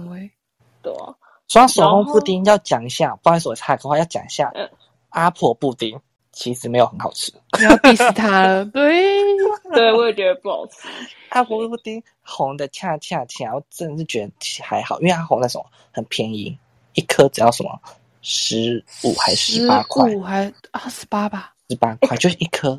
[1.48, 4.52] 说到手工布丁，要讲一下，不好意思，我插个话，要讲一下，
[5.10, 6.00] 阿婆布丁
[6.32, 7.32] 其实没有很好吃。
[7.58, 9.06] 你要 diss 他了，对，
[9.74, 10.88] 对，我也觉得不好吃。
[11.30, 14.32] 阿婆布丁红的恰恰恰，我真的是觉得
[14.62, 16.58] 还好，因为它红那种很便宜，
[16.96, 17.80] 一颗只要什么
[18.22, 22.78] 十五还是十八块，五还二十八吧，十八块 就是一颗。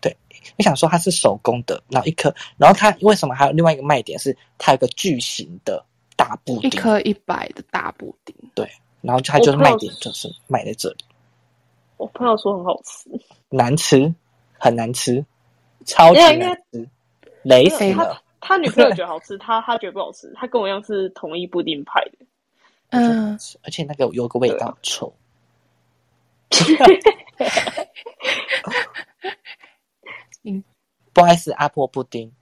[0.00, 0.14] 对，
[0.58, 5.82] 我想说它是手工的，然后一颗，然后它为什么还有另外一个卖点是它有个巨型的
[6.22, 8.70] 大布丁，一颗一百的大布丁，对，
[9.00, 11.04] 然后它就是卖点就是卖在这里。
[11.96, 13.08] 我朋友说很好吃，
[13.48, 14.14] 难吃，
[14.58, 15.24] 很难吃，
[15.84, 16.88] 超级难吃，
[17.42, 18.22] 雷死了。
[18.40, 20.32] 他女朋友觉得好吃，他他觉得不好吃。
[20.34, 22.26] 他跟我一样是同一布丁派的，
[22.90, 25.12] 嗯，而且那个有个味道臭。
[30.42, 30.62] 嗯，
[31.12, 32.32] 不好意思，阿婆布丁。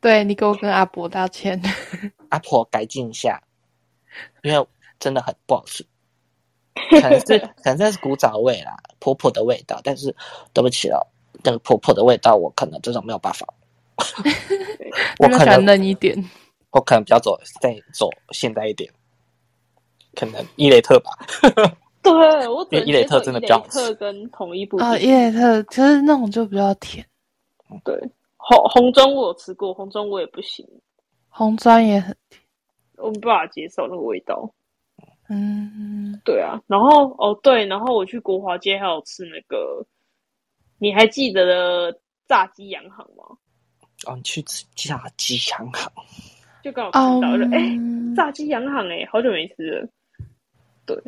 [0.00, 1.60] 对你给我跟阿婆道歉，
[2.30, 3.40] 阿婆改进一下，
[4.42, 4.66] 因为
[4.98, 5.86] 真的很不好吃。
[6.90, 9.80] 可能是可能是古早味啦，婆婆的味道。
[9.84, 10.14] 但是
[10.52, 11.06] 对不起了，
[11.44, 13.46] 那个婆婆的味道，我可能这种没有办法。
[15.18, 16.16] 我可能嫩一点，
[16.70, 18.90] 我可能比较走再走现代一点，
[20.14, 21.10] 可能伊雷特吧。
[22.02, 22.12] 对，
[22.48, 27.04] 我因为伊雷特真的比较特跟同一部啊，伊雷特其实那种就比较甜。
[27.84, 27.94] 对，
[28.38, 30.66] 红红中我有吃过，红中我也不行，
[31.40, 32.42] 红砖也很甜，
[32.96, 34.52] 我没办法接受那个味道。
[35.30, 39.82] 嗯，对啊，然后哦对，然后我去国华街还有吃那个，
[40.76, 43.24] 你还记得的炸鸡洋行吗？
[44.06, 45.90] 哦，你去吃炸鸡洋行，
[46.62, 47.74] 就刚好吃到了，哎，
[48.14, 49.88] 炸鸡洋行，哎，好久没吃了。
[50.84, 51.02] 对，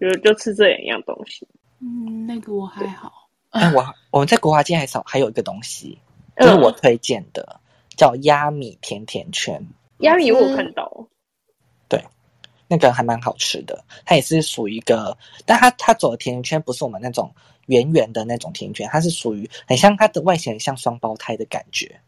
[0.00, 1.46] 就就吃这两样东西。
[1.80, 3.28] 嗯，那个我还好。
[3.50, 5.98] 哎，我我们在国华街还少还有一个东西，
[6.38, 7.60] 就是我推荐的，
[8.02, 9.64] 叫鸭米甜甜圈。
[9.98, 11.06] 鸭米我有看到。
[11.88, 12.02] 对。
[12.66, 17.30] 那个还蛮好吃的，它也是属于一个，但它它走的甜甜圈不是我们那种
[17.66, 22.00] 圆圆的那种甜甜圈，它是属于很像它的外形很像双胞胎的感觉，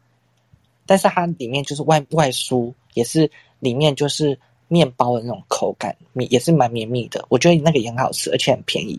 [0.87, 3.31] 但是它里面就是外外酥，也是
[3.61, 4.39] 里面就是
[4.69, 5.95] 面包的那种口感，
[6.31, 7.23] 也是蛮绵密的。
[7.29, 8.99] 我觉得那个也很好吃，而且很便宜。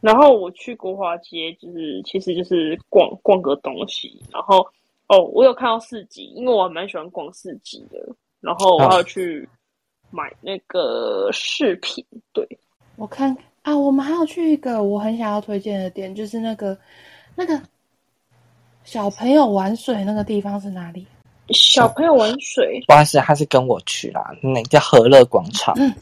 [0.00, 4.66] 然后我去国华街，就是其实就是逛逛个东西，然后
[5.08, 7.98] 哦，我有看到市集，因为我蛮喜欢逛市集的，
[8.40, 9.48] 然后我要去。
[10.10, 12.46] 买那个饰品，对
[12.94, 16.78] 我看啊，我们还要去一个我很想要推荐的店，就是那个
[17.34, 17.60] 那个
[18.84, 21.04] 小朋友玩水那个地方是哪里？
[21.48, 25.74] 小朋友玩水，不好意思，他是跟我去啦，那叫和乐广场。
[25.76, 25.92] 嗯，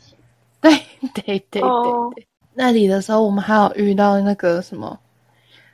[0.60, 0.70] 对
[1.14, 1.62] 对对对
[2.14, 5.00] 对，那里的时候我们还有遇到那个什么，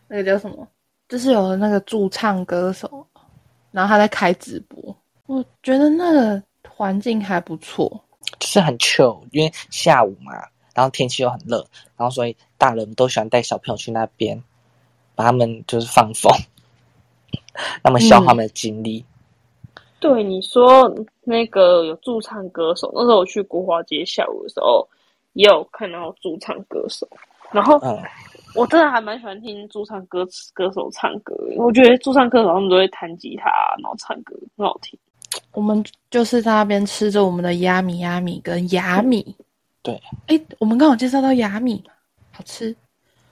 [0.06, 0.64] 那个叫什么，
[1.08, 3.04] 就是有那个驻唱歌手，
[3.70, 4.96] 然后他在开直播，
[5.26, 8.04] 我觉得那个环境还不错。
[8.38, 10.32] 就是很 chill，因为下午嘛，
[10.74, 11.64] 然后天气又很热，
[11.96, 14.40] 然后所以大人都喜欢带小朋友去那边，
[15.14, 16.30] 把他们就是放风，
[17.82, 19.04] 那么消耗他们的精力。
[19.98, 20.94] 对你说
[21.24, 24.86] 那个有驻唱歌手，那时候我去国华街下午的时候，
[25.32, 27.08] 也有看到驻唱歌手，
[27.50, 27.80] 然后
[28.58, 33.48] 我真的还蛮喜欢听驻唱歌歌手唱歌，我觉得驻唱歌手他们都会弹吉他，
[33.80, 34.98] 然后唱歌很好听。
[35.52, 39.36] 我们就是在那边吃着我们的鸭米、鸭米跟鸭米。
[39.82, 41.82] 对，哎，我们刚好介绍到鸭米，
[42.32, 42.74] 好吃。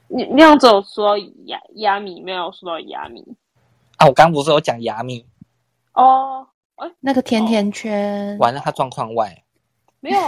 [0.09, 3.24] 你那样子有说鸭鸭米，没有说到鸭米
[3.97, 4.07] 啊？
[4.07, 5.27] 我刚不是有讲鸭米
[5.95, 6.47] 哦？
[6.77, 9.37] 哎，那个甜甜圈，完了，他状况外。
[10.01, 10.20] 没有，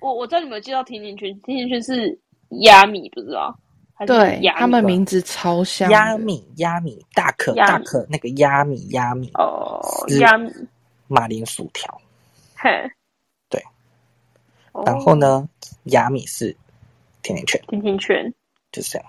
[0.00, 2.18] 我我在你们介绍甜甜圈，甜甜圈是
[2.62, 3.58] 鸭米，不知道。
[4.06, 5.90] 对，他们名字超像。
[5.90, 9.80] 鸭米，鸭米，大可大可那个鸭米，鸭米哦，
[10.20, 10.48] 鸭米，
[11.08, 12.00] 马铃薯条。
[12.54, 12.70] 嘿，
[13.48, 13.60] 对。
[14.86, 15.48] 然后呢，
[15.84, 16.56] 鸭米是
[17.22, 18.34] 甜甜圈，甜甜圈
[18.70, 19.08] 就是这样。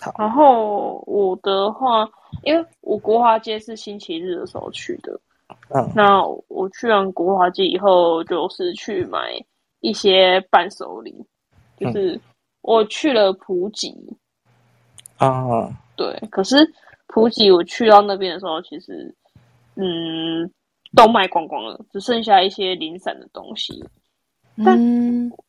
[0.00, 2.08] 好，然后我的话，
[2.42, 5.20] 因为我国华街是星期日的时候去的，
[5.68, 9.32] 嗯，那我去完国华街以后，就是去买
[9.80, 11.14] 一些伴手礼，
[11.78, 12.20] 就是
[12.62, 13.94] 我去了普吉。
[15.16, 16.56] 啊，对，可是
[17.06, 19.14] 普吉我去到那边的时候，其实
[19.76, 20.50] 嗯
[20.94, 23.84] 都卖光光了，只剩下一些零散的东西。
[24.64, 24.78] 但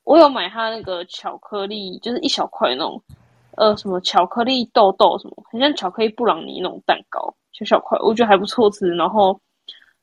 [0.03, 3.01] 我有买他那个巧克力，就是一小块那种，
[3.55, 9.39] 呃，什么巧克力豆豆什么，很像巧克力布朗尼那种蛋糕，小小块，我觉得还不错吃，然后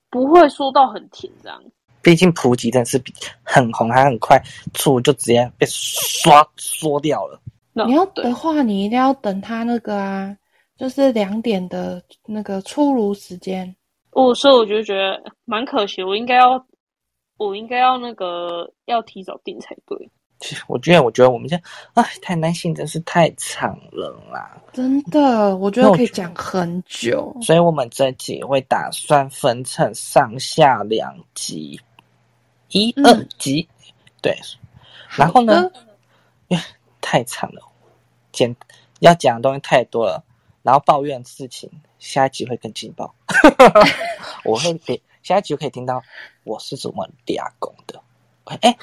[0.09, 1.61] 不会说到很甜这样。
[2.01, 3.01] 毕竟普吉真的是
[3.43, 4.41] 很红，它很快
[4.75, 7.41] 醋就直接被刷缩掉了。
[7.73, 10.37] 你要的话，你一定要等他那个啊，
[10.77, 13.75] 就是两点的那个出炉时间。
[14.11, 16.67] 哦，所以我就觉得蛮可惜，我应该要，
[17.39, 20.11] 我应该要那个要提早订才对。
[20.39, 21.57] 其实我觉得，我觉得我们这
[21.95, 24.61] 哎，太男性真是太长了啦。
[24.73, 27.35] 真的，我觉得可以讲很久。
[27.41, 31.81] 所以我们这集会打算分成上下两集，
[32.71, 33.67] 一、二集，
[34.21, 34.37] 对。
[35.17, 35.71] 然后呢，
[37.03, 37.61] 太长了，
[38.33, 38.57] 简
[39.01, 40.25] 要讲的东西太多了，
[40.63, 43.15] 然后抱怨事情，下一集会更劲爆。
[44.45, 46.03] 我会给下一集可以听到
[46.45, 48.01] 我是怎么俩工的。
[48.61, 48.77] 哎，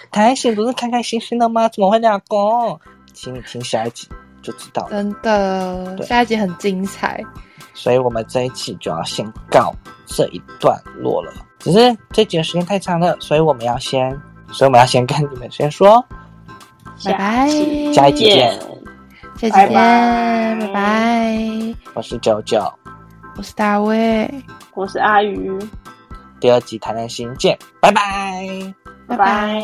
[0.56, 1.68] 不是开开心心的吗？
[1.70, 2.80] 怎么会俩工？
[3.14, 4.08] 请你听下一集
[4.42, 4.90] 就知道了。
[4.90, 7.24] 真的，下一集很精彩。
[7.74, 9.74] 所以我们这一期就要先告
[10.06, 11.34] 这一段落了。
[11.60, 14.10] 只是这集的时间太长了，所以我们要先，
[14.52, 16.04] 所以我们要先跟你们先说，
[17.06, 17.50] 拜拜，
[17.94, 18.60] 下一集见，
[19.38, 21.76] 下一集见，拜拜。
[21.94, 22.62] 我是九九，
[23.38, 24.30] 我是大卫，
[24.74, 25.58] 我是阿鱼。
[26.40, 28.74] 第二集谈谈心见，拜拜。
[29.08, 29.64] 拜拜。